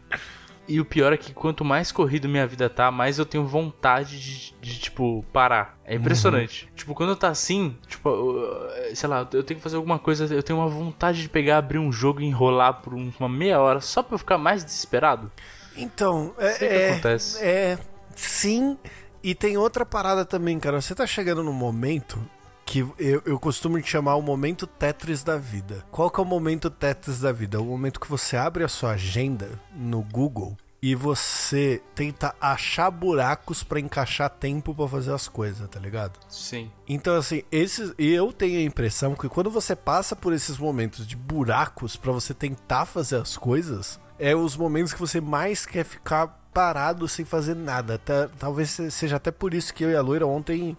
E 0.71 0.79
o 0.79 0.85
pior 0.85 1.11
é 1.11 1.17
que 1.17 1.33
quanto 1.33 1.65
mais 1.65 1.91
corrido 1.91 2.29
minha 2.29 2.47
vida 2.47 2.69
tá, 2.69 2.89
mais 2.89 3.19
eu 3.19 3.25
tenho 3.25 3.45
vontade 3.45 4.17
de, 4.19 4.53
de 4.61 4.79
tipo, 4.79 5.25
parar. 5.33 5.77
É 5.83 5.95
impressionante. 5.95 6.65
Uhum. 6.65 6.75
Tipo, 6.75 6.95
quando 6.95 7.15
tá 7.15 7.27
assim, 7.27 7.75
tipo, 7.87 8.09
sei 8.95 9.09
lá, 9.09 9.27
eu 9.33 9.43
tenho 9.43 9.57
que 9.57 9.63
fazer 9.63 9.75
alguma 9.75 9.99
coisa, 9.99 10.33
eu 10.33 10.41
tenho 10.41 10.59
uma 10.59 10.69
vontade 10.69 11.21
de 11.21 11.27
pegar, 11.27 11.57
abrir 11.57 11.77
um 11.77 11.91
jogo 11.91 12.21
e 12.21 12.25
enrolar 12.25 12.81
por 12.81 12.93
uma 12.93 13.27
meia 13.27 13.59
hora 13.59 13.81
só 13.81 14.01
pra 14.01 14.15
eu 14.15 14.19
ficar 14.19 14.37
mais 14.37 14.63
desesperado. 14.63 15.29
Então, 15.75 16.33
é. 16.37 16.65
É, 16.65 16.91
acontece. 16.91 17.43
é. 17.43 17.77
Sim. 18.15 18.77
E 19.21 19.35
tem 19.35 19.57
outra 19.57 19.85
parada 19.85 20.23
também, 20.23 20.57
cara. 20.57 20.79
Você 20.81 20.95
tá 20.95 21.05
chegando 21.05 21.43
num 21.43 21.53
momento 21.53 22.19
que 22.71 22.79
eu, 22.97 23.21
eu 23.25 23.37
costumo 23.37 23.83
chamar 23.83 24.15
o 24.15 24.21
momento 24.21 24.65
Tetris 24.65 25.23
da 25.23 25.37
vida. 25.37 25.83
Qual 25.91 26.09
que 26.09 26.21
é 26.21 26.23
o 26.23 26.25
momento 26.25 26.69
Tetris 26.69 27.19
da 27.19 27.33
vida? 27.33 27.57
É 27.57 27.59
o 27.59 27.65
momento 27.65 27.99
que 27.99 28.07
você 28.07 28.37
abre 28.37 28.63
a 28.63 28.69
sua 28.69 28.91
agenda 28.91 29.59
no 29.75 30.01
Google 30.01 30.55
e 30.81 30.95
você 30.95 31.81
tenta 31.93 32.33
achar 32.39 32.89
buracos 32.89 33.61
para 33.61 33.77
encaixar 33.77 34.29
tempo 34.29 34.73
para 34.73 34.87
fazer 34.87 35.11
as 35.11 35.27
coisas, 35.27 35.67
tá 35.67 35.81
ligado? 35.81 36.17
Sim. 36.29 36.71
Então 36.87 37.17
assim, 37.17 37.43
esses 37.51 37.93
eu 37.97 38.31
tenho 38.31 38.59
a 38.59 38.63
impressão 38.63 39.15
que 39.15 39.27
quando 39.27 39.51
você 39.51 39.75
passa 39.75 40.15
por 40.15 40.31
esses 40.31 40.57
momentos 40.57 41.05
de 41.05 41.17
buracos 41.17 41.97
para 41.97 42.13
você 42.13 42.33
tentar 42.33 42.85
fazer 42.85 43.17
as 43.17 43.35
coisas, 43.35 43.99
é 44.17 44.33
os 44.33 44.55
momentos 44.55 44.93
que 44.93 44.99
você 44.99 45.19
mais 45.19 45.65
quer 45.65 45.83
ficar 45.83 46.39
parado 46.53 47.05
sem 47.09 47.25
fazer 47.25 47.55
nada. 47.55 47.99
talvez 48.39 48.69
seja 48.91 49.17
até 49.17 49.29
por 49.29 49.53
isso 49.53 49.73
que 49.73 49.83
eu 49.83 49.91
e 49.91 49.95
a 49.95 50.01
Loira 50.01 50.25
ontem 50.25 50.77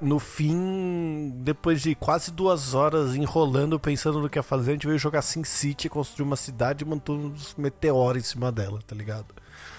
no 0.00 0.18
fim, 0.18 1.32
depois 1.36 1.82
de 1.82 1.94
quase 1.94 2.30
duas 2.30 2.74
horas 2.74 3.14
enrolando, 3.14 3.78
pensando 3.78 4.20
no 4.20 4.28
que 4.28 4.38
ia 4.38 4.42
fazer, 4.42 4.70
a 4.70 4.74
gente 4.74 4.86
veio 4.86 4.98
jogar 4.98 5.22
Sin 5.22 5.44
City, 5.44 5.88
construir 5.88 6.26
uma 6.26 6.36
cidade 6.36 6.84
e 6.84 6.86
montou 6.86 7.16
uns 7.16 7.54
meteoros 7.56 8.22
em 8.22 8.26
cima 8.26 8.52
dela, 8.52 8.80
tá 8.86 8.94
ligado? 8.94 9.34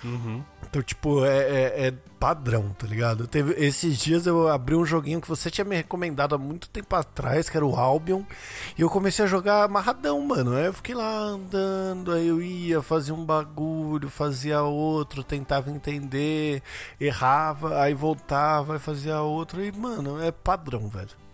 Uhum. 0.08 0.42
Então, 0.70 0.82
tipo, 0.82 1.26
é, 1.26 1.38
é, 1.38 1.88
é, 1.88 1.94
padrão, 2.20 2.70
tá 2.78 2.88
ligado? 2.88 3.28
Teve, 3.28 3.54
esses 3.54 3.98
dias 3.98 4.26
eu 4.26 4.48
abri 4.48 4.76
um 4.76 4.86
joguinho 4.86 5.22
que 5.22 5.28
você 5.28 5.50
tinha 5.50 5.64
me 5.66 5.76
recomendado 5.76 6.36
há 6.36 6.38
muito 6.38 6.70
tempo 6.70 6.96
atrás, 6.96 7.50
que 7.50 7.58
era 7.58 7.66
o 7.66 7.76
Albion, 7.76 8.24
e 8.78 8.82
eu 8.82 8.90
comecei 8.90 9.26
a 9.26 9.28
jogar 9.28 9.64
amarradão, 9.64 10.22
mano. 10.22 10.56
Aí 10.56 10.66
eu 10.66 10.74
fiquei 10.74 10.96
lá 10.96 11.20
andando, 11.20 12.12
aí 12.12 12.28
eu 12.28 12.42
ia, 12.42 12.82
fazia 12.82 13.14
um 13.14 13.26
bagulho, 13.26 14.10
fazia 14.10 14.62
outro, 14.62 15.24
tentava 15.24 15.70
entender, 15.70 16.62
errava, 17.00 17.82
aí 17.82 17.94
voltava, 17.94 18.76
e 18.76 18.80
fazia 18.80 19.22
outro, 19.22 19.64
e, 19.64 19.72
mano, 19.72 20.22
é 20.22 20.32
padrão, 20.32 20.90
velho. 20.90 21.28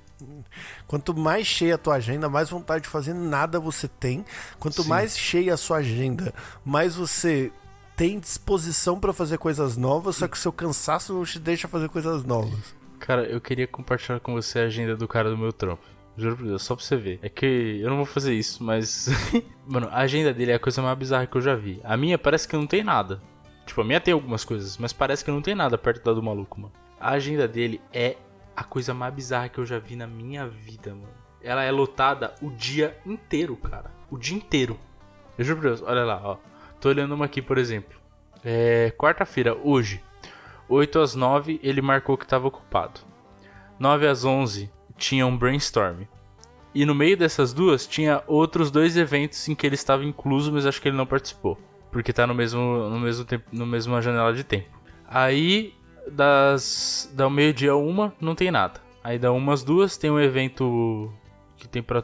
Quanto 0.87 1.13
mais 1.13 1.45
cheia 1.45 1.75
a 1.75 1.77
tua 1.77 1.95
agenda, 1.95 2.29
mais 2.29 2.49
vontade 2.49 2.83
de 2.83 2.89
fazer 2.89 3.13
nada 3.13 3.59
você 3.59 3.87
tem. 3.87 4.23
Quanto 4.59 4.83
Sim. 4.83 4.89
mais 4.89 5.17
cheia 5.17 5.53
a 5.53 5.57
sua 5.57 5.77
agenda, 5.77 6.33
mais 6.63 6.95
você 6.95 7.51
tem 7.95 8.19
disposição 8.19 8.99
para 8.99 9.13
fazer 9.13 9.37
coisas 9.37 9.77
novas, 9.77 10.17
só 10.17 10.27
que 10.27 10.37
o 10.37 10.39
seu 10.39 10.51
cansaço 10.51 11.13
não 11.13 11.23
te 11.23 11.39
deixa 11.39 11.67
fazer 11.67 11.89
coisas 11.89 12.23
novas. 12.23 12.75
Cara, 12.99 13.23
eu 13.23 13.41
queria 13.41 13.67
compartilhar 13.67 14.19
com 14.19 14.33
você 14.33 14.59
a 14.59 14.63
agenda 14.63 14.95
do 14.95 15.07
cara 15.07 15.29
do 15.29 15.37
meu 15.37 15.51
trampo. 15.51 15.83
Juro 16.15 16.37
por 16.37 16.45
Deus, 16.45 16.61
só 16.63 16.75
pra 16.75 16.85
você 16.85 16.95
ver. 16.95 17.19
É 17.21 17.29
que 17.29 17.79
eu 17.81 17.89
não 17.89 17.97
vou 17.97 18.05
fazer 18.05 18.33
isso, 18.33 18.63
mas. 18.63 19.09
mano, 19.67 19.89
a 19.91 19.97
agenda 19.97 20.33
dele 20.33 20.51
é 20.51 20.55
a 20.55 20.59
coisa 20.59 20.81
mais 20.81 20.97
bizarra 20.97 21.25
que 21.25 21.35
eu 21.35 21.41
já 21.41 21.55
vi. 21.55 21.81
A 21.83 21.97
minha 21.97 22.17
parece 22.17 22.47
que 22.47 22.55
não 22.55 22.67
tem 22.67 22.83
nada. 22.83 23.21
Tipo, 23.65 23.81
a 23.81 23.83
minha 23.83 23.99
tem 23.99 24.13
algumas 24.13 24.45
coisas, 24.45 24.77
mas 24.77 24.93
parece 24.93 25.25
que 25.25 25.31
não 25.31 25.41
tem 25.41 25.55
nada 25.55 25.77
perto 25.77 26.03
da 26.03 26.13
do 26.13 26.21
maluco, 26.21 26.59
mano. 26.59 26.73
A 26.99 27.11
agenda 27.11 27.47
dele 27.47 27.81
é 27.91 28.17
a 28.55 28.63
coisa 28.63 28.93
mais 28.93 29.13
bizarra 29.13 29.49
que 29.49 29.57
eu 29.57 29.65
já 29.65 29.79
vi 29.79 29.95
na 29.95 30.05
minha 30.05 30.47
vida, 30.47 30.91
mano. 30.91 31.13
Ela 31.41 31.63
é 31.63 31.71
lotada 31.71 32.35
o 32.41 32.49
dia 32.51 32.97
inteiro, 33.05 33.57
cara. 33.57 33.91
O 34.09 34.17
dia 34.17 34.37
inteiro. 34.37 34.79
Eu 35.37 35.43
juro 35.43 35.59
por 35.59 35.67
Deus, 35.67 35.81
olha 35.81 36.05
lá, 36.05 36.21
ó. 36.23 36.37
Tô 36.83 36.89
olhando 36.89 37.15
uma 37.15 37.23
aqui, 37.23 37.41
por 37.41 37.57
exemplo. 37.57 37.97
É, 38.43 38.93
Quarta-feira, 38.97 39.57
hoje, 39.63 40.03
8 40.67 40.99
às 40.99 41.15
9, 41.15 41.57
ele 41.63 41.81
marcou 41.81 42.17
que 42.17 42.25
estava 42.25 42.45
ocupado. 42.45 42.99
9 43.79 44.05
às 44.05 44.25
11 44.25 44.69
tinha 44.97 45.25
um 45.25 45.37
brainstorm. 45.37 46.01
E 46.75 46.85
no 46.85 46.93
meio 46.93 47.15
dessas 47.15 47.53
duas 47.53 47.87
tinha 47.87 48.21
outros 48.27 48.69
dois 48.69 48.97
eventos 48.97 49.47
em 49.47 49.55
que 49.55 49.65
ele 49.65 49.75
estava 49.75 50.03
incluso, 50.03 50.51
mas 50.51 50.65
acho 50.65 50.81
que 50.81 50.89
ele 50.89 50.97
não 50.97 51.05
participou. 51.05 51.57
Porque 51.89 52.11
tá 52.11 52.27
no 52.27 52.35
mesmo, 52.35 52.89
no 52.89 52.99
mesmo 52.99 53.23
tempo, 53.23 53.45
no 53.53 53.65
mesma 53.65 54.01
janela 54.01 54.33
de 54.33 54.43
tempo. 54.43 54.77
Aí, 55.07 55.73
das 56.11 57.09
da 57.13 57.29
meio-dia 57.29 57.77
uma, 57.77 58.13
não 58.19 58.35
tem 58.35 58.51
nada. 58.51 58.81
Aí 59.01 59.17
dá 59.17 59.31
umas 59.31 59.63
duas, 59.63 59.95
tem 59.95 60.11
um 60.11 60.19
evento 60.19 61.13
que 61.55 61.65
tem 61.65 61.81
pra. 61.81 62.03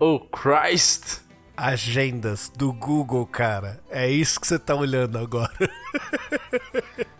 Oh, 0.00 0.18
Christ! 0.18 1.24
Agendas 1.56 2.52
do 2.54 2.72
Google, 2.72 3.26
cara. 3.26 3.80
É 3.88 4.08
isso 4.10 4.40
que 4.40 4.46
você 4.46 4.58
tá 4.58 4.74
olhando 4.74 5.18
agora. 5.18 5.52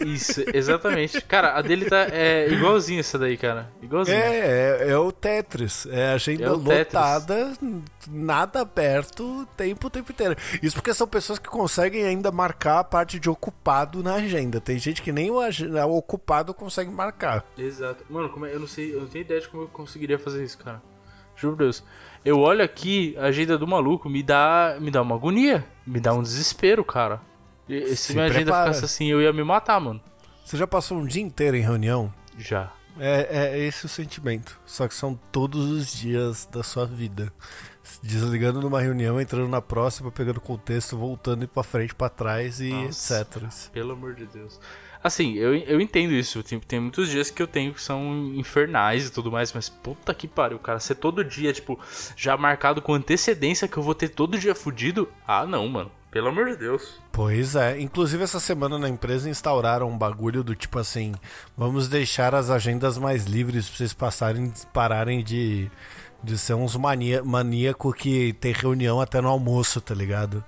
Isso, 0.00 0.44
exatamente. 0.54 1.20
Cara, 1.22 1.54
a 1.54 1.62
dele 1.62 1.86
tá 1.86 2.06
é, 2.10 2.48
igualzinho 2.50 3.00
essa 3.00 3.18
daí, 3.18 3.36
cara. 3.36 3.70
Igualzinho. 3.82 4.16
É, 4.16 4.86
é, 4.86 4.90
é 4.90 4.96
o 4.96 5.10
Tetris. 5.10 5.86
É 5.86 6.12
agenda 6.12 6.44
é 6.44 6.50
lotada, 6.50 7.52
nada 8.08 8.60
aberto, 8.60 9.46
tempo 9.56 9.86
o 9.86 9.90
tempo 9.90 10.12
inteiro. 10.12 10.36
Isso 10.62 10.76
porque 10.76 10.94
são 10.94 11.06
pessoas 11.06 11.38
que 11.38 11.48
conseguem 11.48 12.04
ainda 12.04 12.30
marcar 12.30 12.78
a 12.78 12.84
parte 12.84 13.18
de 13.18 13.28
ocupado 13.28 14.02
na 14.02 14.14
agenda. 14.14 14.60
Tem 14.60 14.78
gente 14.78 15.02
que 15.02 15.12
nem 15.12 15.30
o, 15.30 15.38
o 15.38 15.96
ocupado 15.96 16.54
consegue 16.54 16.90
marcar. 16.90 17.44
Exato. 17.56 18.04
Mano, 18.08 18.46
é, 18.46 18.54
eu 18.54 18.60
não 18.60 18.68
sei, 18.68 18.94
eu 18.94 19.00
não 19.00 19.08
tenho 19.08 19.22
ideia 19.22 19.40
de 19.40 19.48
como 19.48 19.64
eu 19.64 19.68
conseguiria 19.68 20.18
fazer 20.18 20.44
isso, 20.44 20.58
cara. 20.58 20.80
Juro 21.38 21.56
por 21.56 21.62
Deus. 21.62 21.84
Eu 22.24 22.40
olho 22.40 22.62
aqui, 22.62 23.16
a 23.18 23.26
agenda 23.26 23.56
do 23.56 23.66
maluco 23.66 24.08
me 24.08 24.22
dá, 24.22 24.76
me 24.80 24.90
dá 24.90 25.00
uma 25.00 25.14
agonia, 25.14 25.64
me 25.86 26.00
dá 26.00 26.12
um 26.12 26.22
desespero, 26.22 26.84
cara. 26.84 27.20
E, 27.68 27.94
se, 27.94 28.12
minha 28.12 28.24
agenda 28.24 28.44
prepara. 28.46 28.72
ficasse 28.72 28.84
assim, 28.84 29.06
eu 29.06 29.22
ia 29.22 29.32
me 29.32 29.44
matar, 29.44 29.80
mano. 29.80 30.00
Você 30.44 30.56
já 30.56 30.66
passou 30.66 30.98
um 30.98 31.06
dia 31.06 31.22
inteiro 31.22 31.56
em 31.56 31.60
reunião? 31.60 32.12
Já. 32.36 32.72
É, 32.98 33.28
é 33.30 33.58
esse 33.58 33.86
o 33.86 33.88
sentimento. 33.88 34.58
Só 34.66 34.88
que 34.88 34.94
são 34.94 35.18
todos 35.30 35.70
os 35.70 35.92
dias 35.92 36.48
da 36.50 36.62
sua 36.62 36.86
vida. 36.86 37.32
Desligando 38.02 38.60
numa 38.60 38.80
reunião, 38.80 39.20
entrando 39.20 39.48
na 39.48 39.62
próxima, 39.62 40.10
pegando 40.10 40.40
contexto, 40.40 40.96
voltando 40.96 41.46
para 41.46 41.62
frente, 41.62 41.94
para 41.94 42.08
trás 42.08 42.60
e 42.60 42.70
Nossa, 42.70 43.20
etc. 43.20 43.70
Pelo 43.72 43.92
amor 43.92 44.14
de 44.14 44.26
Deus. 44.26 44.58
Assim, 45.02 45.34
eu, 45.34 45.54
eu 45.54 45.80
entendo 45.80 46.12
isso. 46.12 46.42
Tem, 46.42 46.58
tem 46.58 46.80
muitos 46.80 47.08
dias 47.08 47.30
que 47.30 47.42
eu 47.42 47.46
tenho 47.46 47.72
que 47.72 47.82
são 47.82 48.32
infernais 48.34 49.06
e 49.06 49.12
tudo 49.12 49.30
mais, 49.30 49.52
mas 49.52 49.68
puta 49.68 50.12
que 50.12 50.26
pariu, 50.26 50.58
cara. 50.58 50.80
Ser 50.80 50.96
todo 50.96 51.24
dia, 51.24 51.52
tipo, 51.52 51.78
já 52.16 52.36
marcado 52.36 52.82
com 52.82 52.94
antecedência 52.94 53.68
que 53.68 53.76
eu 53.76 53.82
vou 53.82 53.94
ter 53.94 54.08
todo 54.08 54.38
dia 54.38 54.54
fudido. 54.54 55.08
Ah, 55.26 55.46
não, 55.46 55.68
mano. 55.68 55.90
Pelo 56.10 56.28
amor 56.28 56.46
de 56.46 56.56
Deus. 56.56 57.00
Pois 57.12 57.54
é. 57.54 57.78
Inclusive, 57.78 58.24
essa 58.24 58.40
semana 58.40 58.78
na 58.78 58.88
empresa 58.88 59.28
instauraram 59.28 59.90
um 59.90 59.98
bagulho 59.98 60.42
do 60.42 60.54
tipo 60.54 60.78
assim: 60.78 61.14
vamos 61.56 61.86
deixar 61.86 62.34
as 62.34 62.48
agendas 62.48 62.96
mais 62.96 63.26
livres 63.26 63.68
pra 63.68 63.76
vocês 63.76 63.92
passarem, 63.92 64.52
pararem 64.72 65.22
de, 65.22 65.70
de 66.24 66.38
ser 66.38 66.54
uns 66.54 66.76
mania, 66.76 67.22
maníaco 67.22 67.92
que 67.92 68.32
tem 68.34 68.52
reunião 68.52 69.00
até 69.00 69.20
no 69.20 69.28
almoço, 69.28 69.82
tá 69.82 69.94
ligado? 69.94 70.42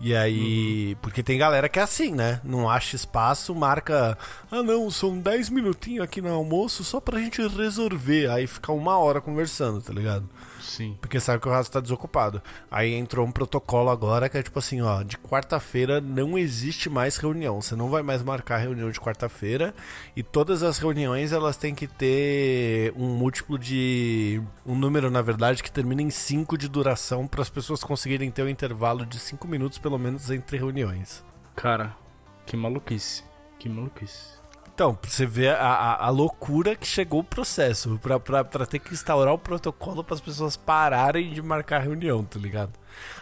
E 0.00 0.16
aí. 0.16 0.94
Uhum. 0.94 0.96
Porque 1.02 1.22
tem 1.22 1.38
galera 1.38 1.68
que 1.68 1.78
é 1.78 1.82
assim, 1.82 2.12
né? 2.12 2.40
Não 2.42 2.68
acha 2.68 2.96
espaço, 2.96 3.54
marca. 3.54 4.16
Ah, 4.50 4.62
não, 4.62 4.90
são 4.90 5.18
10 5.18 5.50
minutinhos 5.50 6.04
aqui 6.04 6.22
no 6.22 6.32
almoço 6.32 6.82
só 6.82 7.00
pra 7.00 7.20
gente 7.20 7.46
resolver. 7.46 8.30
Aí 8.30 8.46
fica 8.46 8.72
uma 8.72 8.96
hora 8.96 9.20
conversando, 9.20 9.80
tá 9.82 9.92
ligado? 9.92 10.28
Sim. 10.70 10.96
Porque 11.00 11.18
sabe 11.18 11.42
que 11.42 11.48
o 11.48 11.50
resto 11.50 11.72
tá 11.72 11.80
desocupado. 11.80 12.40
Aí 12.70 12.94
entrou 12.94 13.26
um 13.26 13.32
protocolo 13.32 13.90
agora 13.90 14.28
que 14.28 14.38
é 14.38 14.42
tipo 14.42 14.60
assim, 14.60 14.80
ó, 14.80 15.02
de 15.02 15.18
quarta-feira 15.18 16.00
não 16.00 16.38
existe 16.38 16.88
mais 16.88 17.16
reunião. 17.16 17.60
Você 17.60 17.74
não 17.74 17.90
vai 17.90 18.02
mais 18.02 18.22
marcar 18.22 18.58
reunião 18.58 18.88
de 18.88 19.00
quarta-feira 19.00 19.74
e 20.14 20.22
todas 20.22 20.62
as 20.62 20.78
reuniões 20.78 21.32
elas 21.32 21.56
têm 21.56 21.74
que 21.74 21.88
ter 21.88 22.92
um 22.96 23.08
múltiplo 23.08 23.58
de 23.58 24.40
um 24.64 24.76
número, 24.76 25.10
na 25.10 25.20
verdade, 25.20 25.60
que 25.60 25.72
termina 25.72 26.02
em 26.02 26.10
5 26.10 26.56
de 26.56 26.68
duração 26.68 27.26
para 27.26 27.42
as 27.42 27.50
pessoas 27.50 27.82
conseguirem 27.82 28.30
ter 28.30 28.44
um 28.44 28.48
intervalo 28.48 29.04
de 29.04 29.18
5 29.18 29.48
minutos 29.48 29.78
pelo 29.78 29.98
menos 29.98 30.30
entre 30.30 30.56
reuniões. 30.56 31.24
Cara, 31.56 31.96
que 32.46 32.56
maluquice. 32.56 33.24
Que 33.58 33.68
maluquice. 33.68 34.39
Então, 34.80 34.94
pra 34.94 35.10
você 35.10 35.26
ver 35.26 35.50
a, 35.50 35.66
a, 35.66 36.06
a, 36.06 36.08
loucura 36.08 36.74
que 36.74 36.86
chegou 36.86 37.20
o 37.20 37.24
processo, 37.24 38.00
pra 38.00 38.64
ter 38.64 38.78
que 38.78 38.94
instaurar 38.94 39.34
o 39.34 39.38
protocolo 39.38 40.02
para 40.02 40.14
as 40.14 40.22
pessoas 40.22 40.56
pararem 40.56 41.34
de 41.34 41.42
marcar 41.42 41.80
reunião, 41.80 42.24
tá 42.24 42.38
ligado? 42.38 42.72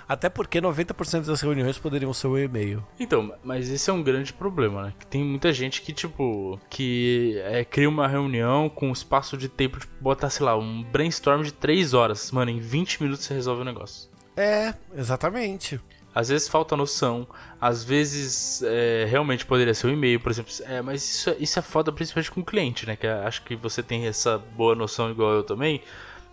Até 0.09 0.29
porque 0.29 0.61
90% 0.61 1.27
das 1.27 1.41
reuniões 1.41 1.77
poderiam 1.77 2.15
ser 2.15 2.29
o 2.29 2.39
e-mail. 2.39 2.87
Então, 3.01 3.35
mas 3.43 3.69
esse 3.69 3.91
é 3.91 3.93
um 3.93 4.05
grande 4.05 4.33
problema, 4.33 4.85
né? 4.85 4.93
Tem 5.11 5.25
muita 5.25 5.53
gente 5.53 5.83
que, 5.83 5.93
tipo, 5.93 6.61
que 6.71 7.43
é, 7.45 7.65
cria 7.65 7.89
uma 7.89 8.07
reunião 8.07 8.69
com 8.69 8.93
espaço 8.93 9.37
de 9.37 9.49
tempo, 9.49 9.81
tipo, 9.81 9.93
bota, 10.01 10.31
sei 10.31 10.47
lá, 10.47 10.57
um 10.57 10.85
brainstorm 10.85 11.43
de 11.43 11.53
3 11.53 11.93
horas. 11.93 12.31
Mano, 12.31 12.53
em 12.53 12.61
20 12.61 13.03
minutos 13.03 13.25
você 13.25 13.35
resolve 13.35 13.63
o 13.63 13.65
negócio. 13.65 14.09
É, 14.37 14.73
exatamente. 14.95 15.81
Às 16.19 16.31
vezes 16.31 16.49
falta 16.49 16.77
noção, 16.77 17.29
às 17.61 17.85
vezes 17.85 18.61
é, 18.65 19.07
realmente 19.09 19.47
poderia 19.47 19.73
ser 19.73 19.87
um 19.87 19.91
e-mail, 19.91 20.19
por 20.19 20.33
exemplo. 20.33 20.53
É, 20.65 20.83
mas 20.83 21.09
isso, 21.09 21.31
é, 21.31 21.37
isso 21.39 21.57
é 21.61 21.63
foda 21.63 21.93
principalmente 21.93 22.33
com 22.33 22.41
o 22.41 22.45
cliente, 22.45 22.85
né? 22.87 22.97
Que 22.97 23.07
acho 23.07 23.45
que 23.45 23.55
você 23.55 23.85
tem 23.85 24.05
essa 24.05 24.37
boa 24.37 24.75
noção 24.75 25.13
igual 25.13 25.31
eu 25.31 25.45
também. 25.45 25.81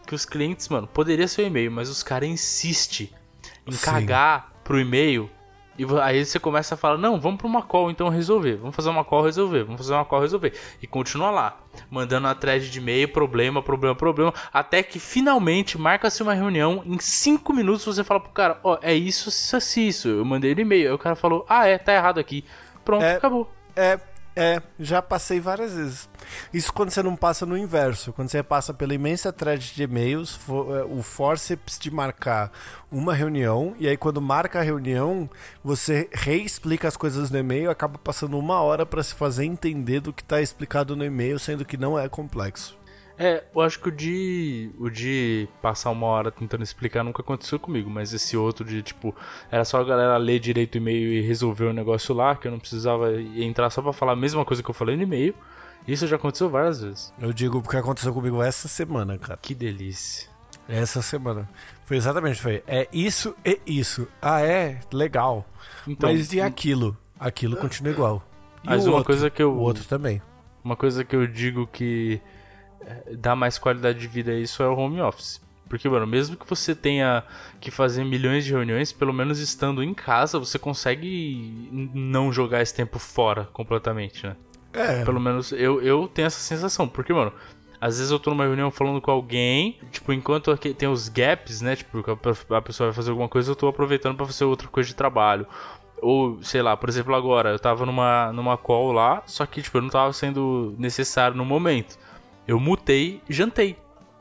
Que 0.08 0.16
os 0.16 0.26
clientes, 0.26 0.68
mano, 0.70 0.88
poderia 0.88 1.28
ser 1.28 1.44
um 1.44 1.46
e-mail, 1.46 1.72
mas 1.72 1.88
os 1.88 2.02
caras 2.02 2.28
insistem 2.28 3.12
em 3.68 3.74
Sim. 3.74 3.86
cagar 3.86 4.54
pro 4.64 4.80
e-mail 4.80 5.30
e 5.78 5.86
aí 6.02 6.26
você 6.26 6.40
começa 6.40 6.76
a 6.76 6.78
falar, 6.78 6.98
não, 6.98 7.20
vamos 7.20 7.38
para 7.38 7.48
uma 7.48 7.62
call 7.62 7.92
então 7.92 8.08
resolver. 8.08 8.56
Vamos 8.56 8.76
fazer 8.76 8.90
uma 8.90 9.04
call 9.04 9.24
resolver. 9.24 9.64
Vamos 9.64 9.82
fazer 9.82 9.94
uma 9.94 10.06
call 10.06 10.22
resolver. 10.22 10.54
E 10.82 10.88
continua 10.88 11.30
lá, 11.32 11.58
mandando 11.90 12.28
a 12.28 12.36
thread 12.36 12.72
de 12.72 12.80
e-mail, 12.80 13.10
problema, 13.10 13.62
problema, 13.62 13.96
problema. 13.96 14.34
Até 14.54 14.82
que 14.82 15.00
finalmente 15.00 15.78
marca-se 15.78 16.24
uma 16.24 16.34
reunião. 16.34 16.82
Em 16.86 16.98
5 16.98 17.54
minutos 17.54 17.86
você 17.86 18.04
fala 18.04 18.22
pro 18.22 18.32
cara, 18.32 18.60
ó, 18.64 18.74
oh, 18.74 18.80
é 18.82 18.94
isso, 18.94 19.30
isso, 19.30 19.80
isso. 19.80 20.08
Eu 20.08 20.24
mandei 20.24 20.52
ele 20.52 20.62
e-mail. 20.62 20.88
Aí 20.88 20.94
o 20.94 20.98
cara 20.98 21.16
falou, 21.16 21.46
ah, 21.50 21.68
é, 21.68 21.78
tá 21.78 21.94
errado 21.94 22.20
aqui. 22.20 22.46
Pronto, 22.86 23.04
é, 23.04 23.16
acabou. 23.16 23.52
É, 23.76 24.00
é, 24.36 24.62
já 24.80 25.02
passei 25.02 25.40
várias 25.40 25.74
vezes. 25.74 26.10
Isso 26.54 26.72
quando 26.74 26.90
você 26.90 27.04
não 27.04 27.16
passa 27.16 27.46
no 27.46 27.58
inverso. 27.58 28.14
Quando 28.14 28.30
você 28.30 28.42
passa 28.42 28.74
pela 28.74 28.94
imensa 28.94 29.32
thread 29.32 29.74
de 29.74 29.84
e-mails, 29.84 30.40
é, 30.48 30.84
o 30.84 31.02
forceps 31.02 31.78
de 31.80 31.92
marcar 31.92 32.52
uma 32.92 33.14
reunião, 33.14 33.76
e 33.80 33.88
aí 33.88 33.98
quando 33.98 34.22
marca 34.22 34.60
a 34.60 34.64
reunião, 34.64 35.30
você 35.64 36.10
reexplica 36.12 36.88
as 36.88 36.96
coisas 36.96 37.30
no 37.30 37.38
e-mail, 37.38 37.70
acaba 37.70 37.98
passando 37.98 38.38
uma 38.38 38.62
hora 38.62 38.86
para 38.86 39.04
se 39.04 39.14
fazer 39.14 39.46
entender 39.46 40.00
do 40.00 40.14
que 40.14 40.22
está 40.22 40.42
explicado 40.42 40.96
no 40.96 41.04
e-mail, 41.04 41.38
sendo 41.40 41.66
que 41.66 41.78
não 41.78 41.98
é 41.98 42.08
complexo. 42.08 42.78
É, 43.18 43.46
eu 43.56 43.62
acho 43.62 43.80
que 43.80 43.88
o 43.88 43.92
de, 43.92 44.70
o 44.78 44.90
de 44.90 45.48
passar 45.62 45.90
uma 45.90 46.08
hora 46.08 46.30
tentando 46.30 46.64
explicar 46.64 47.02
nunca 47.02 47.22
aconteceu 47.22 47.58
comigo, 47.58 47.90
mas 47.90 48.14
esse 48.14 48.36
outro 48.36 48.66
de, 48.66 48.82
tipo, 48.82 49.16
era 49.50 49.64
só 49.64 49.80
a 49.80 49.84
galera 49.86 50.18
ler 50.18 50.40
direito 50.40 50.76
o 50.76 50.78
e-mail 50.80 51.14
e 51.14 51.22
resolver 51.22 51.66
o 51.66 51.74
negócio 51.74 52.14
lá, 52.14 52.36
que 52.36 52.48
eu 52.48 52.52
não 52.52 52.60
precisava 52.60 53.14
entrar 53.22 53.70
só 53.70 53.82
pra 53.82 53.94
falar 53.94 54.14
a 54.14 54.18
mesma 54.18 54.44
coisa 54.44 54.62
que 54.62 54.70
eu 54.70 54.74
falei 54.74 54.98
no 54.98 55.04
e-mail. 55.04 55.34
Isso 55.88 56.08
já 56.08 56.16
aconteceu 56.16 56.50
várias 56.50 56.82
vezes. 56.82 57.14
Eu 57.20 57.32
digo 57.32 57.62
porque 57.62 57.78
aconteceu 57.78 58.14
comigo 58.14 58.42
essa 58.42 58.68
semana, 58.68 59.18
cara. 59.18 59.40
Que 59.42 59.54
delícia. 59.54 60.30
Essa 60.68 61.02
semana. 61.02 61.48
Foi 61.84 61.98
exatamente, 61.98 62.42
foi. 62.42 62.64
É 62.66 62.88
isso 62.92 63.36
e 63.46 63.60
isso. 63.68 64.08
Ah, 64.22 64.42
é? 64.42 64.80
Legal. 64.92 65.46
Então, 65.88 66.10
Mas 66.10 66.34
e 66.34 66.42
aquilo? 66.42 66.98
Aquilo 67.20 67.56
continua 67.56 67.94
igual. 67.94 68.24
E 68.64 68.68
mas 68.68 68.86
uma 68.86 68.98
outro? 68.98 69.06
coisa 69.06 69.30
que 69.30 69.44
eu. 69.44 69.54
O 69.54 69.60
outro 69.60 69.84
também. 69.86 70.22
Uma 70.64 70.76
coisa 70.76 71.04
que 71.04 71.16
eu 71.16 71.28
digo 71.28 71.68
que 71.68 72.20
é, 72.82 73.16
dá 73.16 73.36
mais 73.36 73.60
qualidade 73.60 74.00
de 74.00 74.08
vida 74.08 74.32
a 74.32 74.36
isso 74.36 74.64
é 74.64 74.68
o 74.68 74.76
home 74.76 75.00
office. 75.02 75.40
Porque, 75.70 75.88
mano, 75.90 76.06
mesmo 76.06 76.36
que 76.36 76.48
você 76.48 76.76
tenha 76.76 77.24
que 77.60 77.72
fazer 77.72 78.04
milhões 78.04 78.46
de 78.46 78.52
reuniões, 78.52 78.92
pelo 78.92 79.14
menos 79.14 79.40
estando 79.40 79.84
em 79.84 79.94
casa, 79.94 80.38
você 80.38 80.60
consegue 80.60 81.70
não 81.94 82.32
jogar 82.32 82.62
esse 82.62 82.74
tempo 82.74 83.00
fora 83.00 83.46
completamente, 83.46 84.26
né? 84.28 84.36
É. 84.76 85.06
Pelo 85.06 85.20
menos 85.20 85.52
eu, 85.52 85.82
eu 85.82 86.08
tenho 86.08 86.26
essa 86.26 86.40
sensação. 86.40 86.88
Porque, 86.88 87.14
mano, 87.14 87.32
às 87.80 87.98
vezes 87.98 88.12
eu 88.12 88.20
tô 88.20 88.30
numa 88.30 88.46
reunião 88.46 88.72
falando 88.72 89.02
com 89.02 89.12
alguém, 89.12 89.80
tipo, 89.92 90.12
enquanto 90.12 90.52
aqui 90.52 90.74
tem 90.74 90.90
os 90.90 91.08
gaps, 91.10 91.62
né? 91.62 91.76
Tipo, 91.76 92.04
a 92.54 92.62
pessoa 92.62 92.90
vai 92.90 92.96
fazer 92.96 93.10
alguma 93.12 93.30
coisa, 93.30 93.52
eu 93.52 93.56
tô 93.56 93.68
aproveitando 93.68 94.16
para 94.16 94.26
fazer 94.26 94.46
outra 94.46 94.68
coisa 94.68 94.88
de 94.88 94.96
trabalho. 94.96 95.48
Ou, 96.02 96.42
sei 96.44 96.62
lá, 96.62 96.76
por 96.76 96.90
exemplo, 96.90 97.16
agora, 97.16 97.52
eu 97.52 97.60
tava 97.60 97.86
numa, 97.86 98.32
numa 98.34 98.58
call 98.58 98.92
lá, 98.92 99.24
só 99.26 99.46
que, 99.46 99.62
tipo, 99.62 99.78
eu 99.78 99.82
não 99.82 99.90
tava 99.90 100.12
sendo 100.14 100.76
necessário 100.78 101.38
no 101.38 101.46
momento. 101.46 101.98
Eu 102.48 102.60
mutei, 102.60 103.22
jantei 103.30 103.78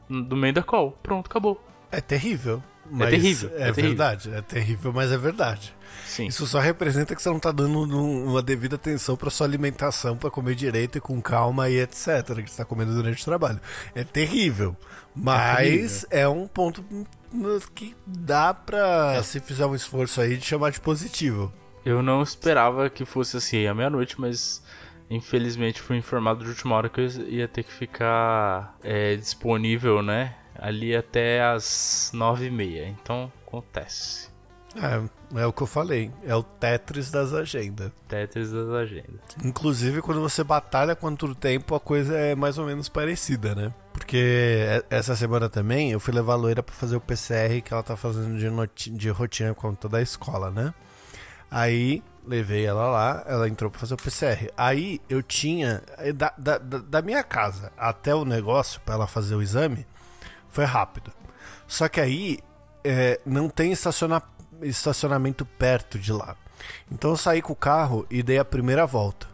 do 0.09 0.37
meio 0.37 0.55
da 0.55 0.63
call. 0.63 0.93
Pronto, 1.03 1.27
acabou. 1.27 1.63
É 1.91 2.01
terrível. 2.01 2.63
É 3.01 3.11
terrível. 3.11 3.51
É, 3.51 3.55
é 3.55 3.59
terrível. 3.73 3.83
verdade. 3.83 4.35
É 4.35 4.43
terrível, 4.43 4.93
mas 4.93 5.13
é 5.13 5.17
verdade. 5.17 5.75
Sim. 6.07 6.27
Isso 6.27 6.47
só 6.47 6.61
representa 6.61 7.15
que 7.15 7.23
você 7.23 7.29
não 7.29 7.39
tá 7.39 7.51
dando 7.51 7.81
uma 7.81 8.43
devida 8.43 8.77
atenção 8.77 9.17
para 9.17 9.31
sua 9.31 9.47
alimentação, 9.47 10.17
para 10.17 10.31
comer 10.31 10.55
direito 10.55 10.99
e 10.99 11.01
com 11.01 11.21
calma 11.21 11.69
e 11.69 11.81
etc. 11.81 12.43
Que 12.43 12.51
você 12.51 12.57
tá 12.59 12.65
comendo 12.65 12.95
durante 12.95 13.23
o 13.23 13.25
trabalho. 13.25 13.61
É 13.95 14.05
terrível. 14.05 14.77
Mas 15.15 16.05
é, 16.11 16.21
é 16.21 16.29
um 16.29 16.47
ponto 16.47 16.85
que 17.75 17.95
dá 18.07 18.53
pra, 18.55 19.15
é. 19.17 19.23
se 19.23 19.41
fizer 19.41 19.67
um 19.67 19.75
esforço 19.75 20.21
aí, 20.21 20.37
de 20.37 20.45
chamar 20.45 20.71
de 20.71 20.81
positivo. 20.81 21.53
Eu 21.85 22.03
não 22.03 22.23
esperava 22.23 22.89
que 22.89 23.05
fosse 23.05 23.37
assim 23.37 23.67
à 23.67 23.75
meia-noite, 23.75 24.21
mas 24.21 24.63
Infelizmente 25.11 25.81
fui 25.81 25.97
informado 25.97 26.43
de 26.43 26.51
última 26.51 26.75
hora 26.75 26.89
que 26.89 27.01
eu 27.01 27.07
ia 27.29 27.47
ter 27.47 27.63
que 27.63 27.73
ficar 27.73 28.77
é, 28.83 29.17
disponível, 29.17 30.03
né? 30.03 30.35
Ali 30.59 30.95
até 30.95 31.43
as 31.43 32.11
nove 32.15 32.47
e 32.47 32.51
meia. 32.51 32.89
Então 32.89 33.31
acontece. 33.47 34.33
É, 34.77 35.41
é 35.41 35.47
o 35.47 35.53
que 35.53 35.63
eu 35.63 35.67
falei. 35.67 36.11
É 36.25 36.35
o 36.35 36.43
Tetris 36.43 37.11
das 37.11 37.33
agendas. 37.33 37.93
Tetris 38.09 38.51
das 38.51 38.69
agendas. 38.69 39.21
Inclusive, 39.45 40.03
quando 40.03 40.21
você 40.21 40.43
batalha 40.43 40.97
contra 40.97 41.29
o 41.29 41.35
tempo, 41.35 41.75
a 41.75 41.81
coisa 41.81 42.17
é 42.17 42.35
mais 42.35 42.59
ou 42.59 42.67
menos 42.67 42.89
parecida, 42.89 43.55
né? 43.55 43.73
Porque 43.93 44.83
essa 44.91 45.15
semana 45.15 45.49
também 45.49 45.93
eu 45.93 46.01
fui 46.01 46.13
levar 46.13 46.33
a 46.33 46.37
loira 46.37 46.63
pra 46.63 46.75
fazer 46.75 46.97
o 46.97 47.01
PCR 47.01 47.63
que 47.63 47.73
ela 47.73 47.83
tá 47.83 47.97
fazendo 47.97 48.37
de, 48.37 48.91
de 48.91 49.09
rotina 49.11 49.55
com 49.55 49.75
toda 49.75 49.99
a 49.99 50.03
escola, 50.03 50.51
né? 50.51 50.75
Aí 51.51 52.03
levei 52.27 52.65
ela 52.65 52.91
lá, 52.91 53.23
ela 53.27 53.49
entrou 53.49 53.71
pra 53.71 53.79
fazer 53.79 53.95
o 53.95 53.97
PCR. 53.97 54.51
Aí 54.57 55.01
eu 55.09 55.23
tinha. 55.23 55.83
Da, 56.17 56.35
da, 56.37 56.59
da 56.59 57.03
minha 57.03 57.23
casa 57.23 57.71
até 57.77 58.13
o 58.15 58.25
negócio 58.25 58.81
para 58.81 58.95
ela 58.95 59.07
fazer 59.07 59.37
o 59.37 59.43
exame, 59.43 59.87
foi 60.55 60.65
rápido. 60.65 61.13
Só 61.67 61.89
que 61.89 62.01
aí 62.01 62.39
é, 62.85 63.21
não 63.27 63.49
tem 63.49 63.73
estaciona, 63.73 64.23
estacionamento 64.63 65.45
perto 65.45 65.99
de 65.99 66.13
lá. 66.13 66.37
Então 66.91 67.11
eu 67.11 67.17
saí 67.17 67.43
com 67.43 67.53
o 67.53 67.57
carro 67.57 68.07
e 68.09 68.23
dei 68.23 68.39
a 68.39 68.45
primeira 68.45 68.87
volta. 68.87 69.27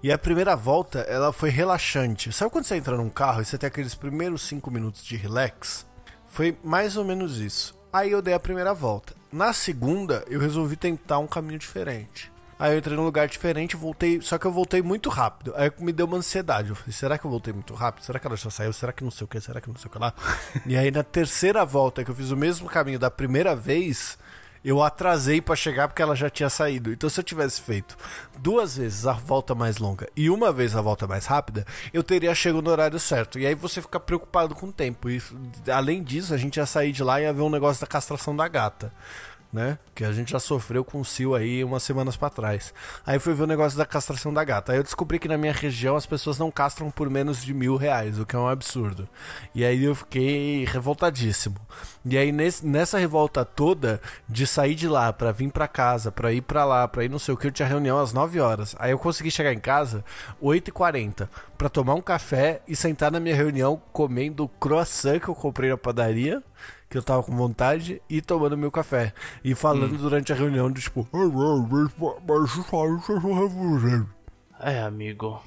E 0.00 0.12
a 0.12 0.18
primeira 0.18 0.54
volta, 0.54 1.00
ela 1.00 1.32
foi 1.32 1.50
relaxante. 1.50 2.32
Sabe 2.32 2.52
quando 2.52 2.66
você 2.66 2.76
entra 2.76 2.96
num 2.96 3.10
carro 3.10 3.40
e 3.42 3.44
você 3.44 3.58
tem 3.58 3.66
aqueles 3.66 3.94
primeiros 3.94 4.42
5 4.42 4.70
minutos 4.70 5.04
de 5.04 5.16
relax? 5.16 5.86
Foi 6.26 6.56
mais 6.62 6.96
ou 6.96 7.04
menos 7.04 7.38
isso. 7.38 7.74
Aí 7.92 8.10
eu 8.10 8.22
dei 8.22 8.34
a 8.34 8.40
primeira 8.40 8.74
volta. 8.74 9.14
Na 9.32 9.52
segunda, 9.52 10.24
eu 10.28 10.38
resolvi 10.38 10.76
tentar 10.76 11.18
um 11.18 11.26
caminho 11.26 11.58
diferente. 11.58 12.30
Aí 12.58 12.72
eu 12.72 12.78
entrei 12.78 12.96
num 12.96 13.04
lugar 13.04 13.26
diferente, 13.28 13.76
voltei, 13.76 14.20
só 14.20 14.38
que 14.38 14.46
eu 14.46 14.52
voltei 14.52 14.80
muito 14.82 15.08
rápido. 15.08 15.52
Aí 15.56 15.70
me 15.78 15.92
deu 15.92 16.06
uma 16.06 16.16
ansiedade. 16.18 16.70
Eu 16.70 16.76
falei, 16.76 16.92
será 16.92 17.18
que 17.18 17.24
eu 17.24 17.30
voltei 17.30 17.52
muito 17.52 17.74
rápido? 17.74 18.04
Será 18.04 18.18
que 18.18 18.26
ela 18.26 18.36
já 18.36 18.50
saiu? 18.50 18.72
Será 18.72 18.92
que 18.92 19.02
não 19.02 19.10
sei 19.10 19.24
o 19.24 19.28
que? 19.28 19.40
Será 19.40 19.60
que 19.60 19.68
não 19.68 19.76
sei 19.76 19.88
o 19.88 19.90
que 19.90 19.98
lá? 19.98 20.12
e 20.66 20.76
aí 20.76 20.90
na 20.90 21.02
terceira 21.02 21.64
volta 21.64 22.04
que 22.04 22.10
eu 22.10 22.14
fiz 22.14 22.30
o 22.30 22.36
mesmo 22.36 22.68
caminho 22.68 22.98
da 22.98 23.10
primeira 23.10 23.56
vez, 23.56 24.16
eu 24.64 24.82
atrasei 24.82 25.42
para 25.42 25.54
chegar 25.54 25.88
porque 25.88 26.00
ela 26.00 26.16
já 26.16 26.30
tinha 26.30 26.48
saído. 26.48 26.90
Então, 26.90 27.10
se 27.10 27.20
eu 27.20 27.24
tivesse 27.24 27.60
feito 27.60 27.96
duas 28.38 28.78
vezes 28.78 29.06
a 29.06 29.12
volta 29.12 29.54
mais 29.54 29.76
longa 29.76 30.08
e 30.16 30.30
uma 30.30 30.50
vez 30.50 30.74
a 30.74 30.80
volta 30.80 31.06
mais 31.06 31.26
rápida, 31.26 31.66
eu 31.92 32.02
teria 32.02 32.34
chegado 32.34 32.62
no 32.62 32.70
horário 32.70 32.98
certo. 32.98 33.38
E 33.38 33.46
aí 33.46 33.54
você 33.54 33.82
fica 33.82 34.00
preocupado 34.00 34.54
com 34.54 34.68
o 34.68 34.72
tempo. 34.72 35.10
E 35.10 35.20
além 35.70 36.02
disso, 36.02 36.32
a 36.32 36.38
gente 36.38 36.56
ia 36.56 36.66
sair 36.66 36.92
de 36.92 37.02
lá 37.02 37.20
e 37.20 37.24
ia 37.24 37.32
ver 37.32 37.42
um 37.42 37.50
negócio 37.50 37.80
da 37.80 37.86
castração 37.86 38.34
da 38.34 38.48
gata 38.48 38.90
né? 39.54 39.78
Que 39.94 40.04
a 40.04 40.10
gente 40.10 40.32
já 40.32 40.40
sofreu 40.40 40.84
com 40.84 41.00
o 41.00 41.04
Sil 41.06 41.30
aí 41.32 41.62
umas 41.62 41.84
semanas 41.84 42.16
para 42.16 42.28
trás. 42.28 42.74
Aí 43.06 43.20
fui 43.20 43.32
ver 43.34 43.44
o 43.44 43.46
negócio 43.46 43.78
da 43.78 43.86
castração 43.86 44.34
da 44.34 44.42
gata. 44.42 44.72
Aí 44.72 44.78
eu 44.78 44.82
descobri 44.82 45.16
que 45.20 45.28
na 45.28 45.38
minha 45.38 45.52
região 45.52 45.94
as 45.94 46.04
pessoas 46.04 46.36
não 46.36 46.50
castram 46.50 46.90
por 46.90 47.08
menos 47.08 47.42
de 47.42 47.54
mil 47.54 47.76
reais, 47.76 48.18
o 48.18 48.26
que 48.26 48.34
é 48.34 48.38
um 48.38 48.48
absurdo. 48.48 49.08
E 49.54 49.64
aí 49.64 49.84
eu 49.84 49.94
fiquei 49.94 50.64
revoltadíssimo. 50.64 51.54
E 52.04 52.18
aí 52.18 52.32
nesse, 52.32 52.66
nessa 52.66 52.98
revolta 52.98 53.44
toda 53.44 54.00
de 54.28 54.44
sair 54.44 54.74
de 54.74 54.88
lá 54.88 55.12
para 55.12 55.30
vir 55.30 55.52
para 55.52 55.68
casa, 55.68 56.10
para 56.10 56.32
ir 56.32 56.42
para 56.42 56.64
lá, 56.64 56.88
para 56.88 57.04
ir 57.04 57.08
não 57.08 57.20
sei 57.20 57.32
o 57.32 57.36
que, 57.36 57.46
eu 57.46 57.52
tinha 57.52 57.68
reunião 57.68 58.00
às 58.00 58.12
9 58.12 58.40
horas. 58.40 58.74
Aí 58.80 58.90
eu 58.90 58.98
consegui 58.98 59.30
chegar 59.30 59.52
em 59.52 59.60
casa 59.60 60.04
8h40 60.42 61.28
para 61.56 61.68
tomar 61.68 61.94
um 61.94 62.02
café 62.02 62.60
e 62.66 62.74
sentar 62.74 63.12
na 63.12 63.20
minha 63.20 63.36
reunião 63.36 63.80
comendo 63.92 64.48
croissant 64.48 65.20
que 65.20 65.28
eu 65.28 65.34
comprei 65.34 65.70
na 65.70 65.76
padaria 65.76 66.42
que 66.88 66.98
eu 66.98 67.02
tava 67.02 67.22
com 67.22 67.36
vontade 67.36 68.00
e 68.08 68.20
tomando 68.20 68.56
meu 68.56 68.70
café. 68.70 69.12
E 69.42 69.54
falando 69.54 69.94
hum. 69.94 69.98
durante 69.98 70.32
a 70.32 70.36
reunião 70.36 70.70
de 70.70 70.80
tipo. 70.80 71.06
É, 74.60 74.80
amigo. 74.82 75.42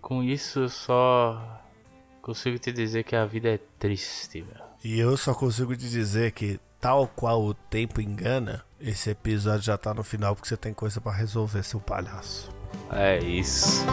Com 0.00 0.22
isso 0.22 0.60
eu 0.60 0.68
só 0.68 1.60
consigo 2.22 2.58
te 2.58 2.72
dizer 2.72 3.04
que 3.04 3.16
a 3.16 3.26
vida 3.26 3.48
é 3.48 3.58
triste, 3.78 4.42
meu. 4.42 4.70
E 4.82 4.98
eu 4.98 5.16
só 5.16 5.34
consigo 5.34 5.76
te 5.76 5.88
dizer 5.88 6.32
que, 6.32 6.58
tal 6.80 7.06
qual 7.06 7.42
o 7.42 7.52
tempo 7.52 8.00
engana, 8.00 8.64
esse 8.80 9.10
episódio 9.10 9.62
já 9.62 9.76
tá 9.76 9.92
no 9.92 10.02
final 10.02 10.34
porque 10.34 10.48
você 10.48 10.56
tem 10.56 10.72
coisa 10.72 11.00
para 11.00 11.12
resolver, 11.12 11.62
seu 11.62 11.80
palhaço. 11.80 12.50
É 12.90 13.18
isso. 13.18 13.84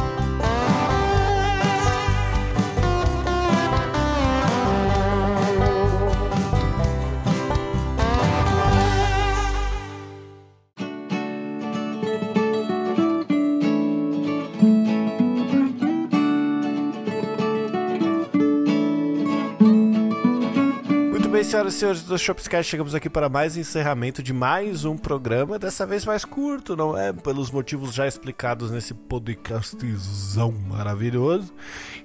Senhoras 21.68 21.76
e 21.76 21.80
senhores 21.80 22.04
do 22.04 22.18
Shopscast, 22.18 22.70
chegamos 22.70 22.96
aqui 22.96 23.10
para 23.10 23.30
mais 23.30 23.58
encerramento 23.58 24.24
de 24.24 24.34
mais 24.34 24.86
um 24.86 24.98
programa, 24.98 25.60
dessa 25.60 25.86
vez 25.86 26.06
mais 26.06 26.24
curto, 26.24 26.74
não 26.76 26.98
é? 26.98 27.12
Pelos 27.12 27.52
motivos 27.52 27.94
já 27.94 28.08
explicados 28.08 28.72
nesse 28.72 28.94
podcastzão 28.94 30.52
maravilhoso. 30.52 31.54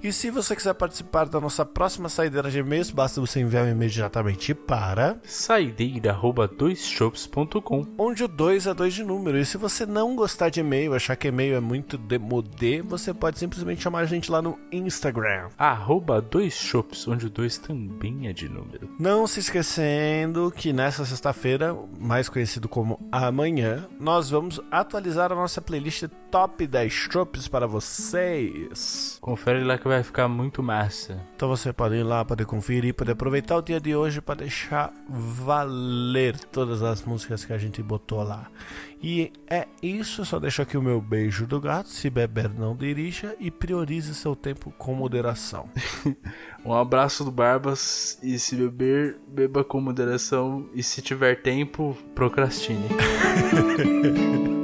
E 0.01 0.11
se 0.11 0.29
você 0.29 0.53
quiser 0.55 0.73
participar 0.73 1.25
da 1.25 1.39
nossa 1.39 1.65
próxima 1.65 2.09
saideira 2.09 2.51
de 2.51 2.59
e-mails, 2.59 2.91
basta 2.91 3.21
você 3.21 3.39
enviar 3.39 3.63
um 3.63 3.67
e-mail 3.67 3.83
imediatamente 3.83 4.53
para 4.53 5.17
saideira.doisshops.com 5.23 7.85
onde 7.97 8.23
o 8.23 8.27
2 8.27 8.67
é 8.67 8.73
2 8.73 8.93
de 8.93 9.03
número. 9.03 9.37
E 9.37 9.45
se 9.45 9.57
você 9.57 9.85
não 9.85 10.15
gostar 10.15 10.49
de 10.49 10.61
e-mail, 10.61 10.93
achar 10.93 11.15
que 11.15 11.27
e-mail 11.27 11.55
é 11.55 11.59
muito 11.59 11.97
demodê, 11.97 12.81
você 12.81 13.13
pode 13.13 13.37
simplesmente 13.39 13.81
chamar 13.81 13.99
a 13.99 14.05
gente 14.05 14.31
lá 14.31 14.41
no 14.41 14.57
Instagram. 14.71 15.49
Arroba 15.57 16.21
dois 16.21 16.53
shops, 16.53 17.05
onde 17.07 17.27
o 17.27 17.29
2 17.29 17.57
também 17.59 18.27
é 18.27 18.33
de 18.33 18.49
número. 18.49 18.89
Não 18.99 19.27
se 19.27 19.39
esquecendo 19.53 20.49
que 20.49 20.73
nessa 20.73 21.05
sexta-feira, 21.05 21.77
mais 21.99 22.27
conhecido 22.27 22.67
como 22.67 22.99
amanhã, 23.11 23.87
nós 23.99 24.31
vamos 24.31 24.59
atualizar 24.71 25.31
a 25.31 25.35
nossa 25.35 25.61
playlist 25.61 26.05
Top 26.31 26.65
10 26.65 27.07
Tropes 27.09 27.47
para 27.47 27.67
vocês. 27.67 29.19
Confere 29.21 29.63
lá 29.63 29.77
que 29.77 29.87
vai 29.87 30.01
ficar 30.01 30.27
muito 30.27 30.63
massa. 30.63 31.23
Então 31.35 31.47
você 31.47 31.71
pode 31.71 31.93
ir 31.93 32.03
lá, 32.03 32.25
poder 32.25 32.47
conferir, 32.47 32.95
poder 32.95 33.11
aproveitar 33.11 33.55
o 33.57 33.61
dia 33.61 33.79
de 33.79 33.95
hoje 33.95 34.21
para 34.21 34.39
deixar 34.39 34.91
valer 35.07 36.35
todas 36.45 36.81
as 36.81 37.03
músicas 37.03 37.45
que 37.45 37.53
a 37.53 37.57
gente 37.59 37.83
botou 37.83 38.23
lá. 38.23 38.47
E 39.03 39.33
é 39.49 39.67
isso, 39.81 40.23
só 40.23 40.39
deixo 40.39 40.61
aqui 40.61 40.77
o 40.77 40.81
meu 40.81 41.01
beijo 41.01 41.45
do 41.45 41.59
gato. 41.59 41.89
Se 41.89 42.09
beber, 42.09 42.49
não 42.49 42.73
dirija 42.73 43.35
e 43.37 43.51
priorize 43.51 44.15
seu 44.15 44.33
tempo 44.33 44.73
com 44.77 44.95
moderação. 44.95 45.69
um 46.63 46.73
abraço 46.73 47.25
do 47.25 47.31
Barbas 47.31 48.17
e 48.23 48.39
se 48.39 48.55
beber, 48.55 49.17
beba 49.27 49.61
com 49.61 49.81
moderação 49.81 50.69
e 50.73 50.81
se 50.81 51.01
tiver 51.01 51.41
tempo, 51.41 51.97
procrastine. 52.15 52.87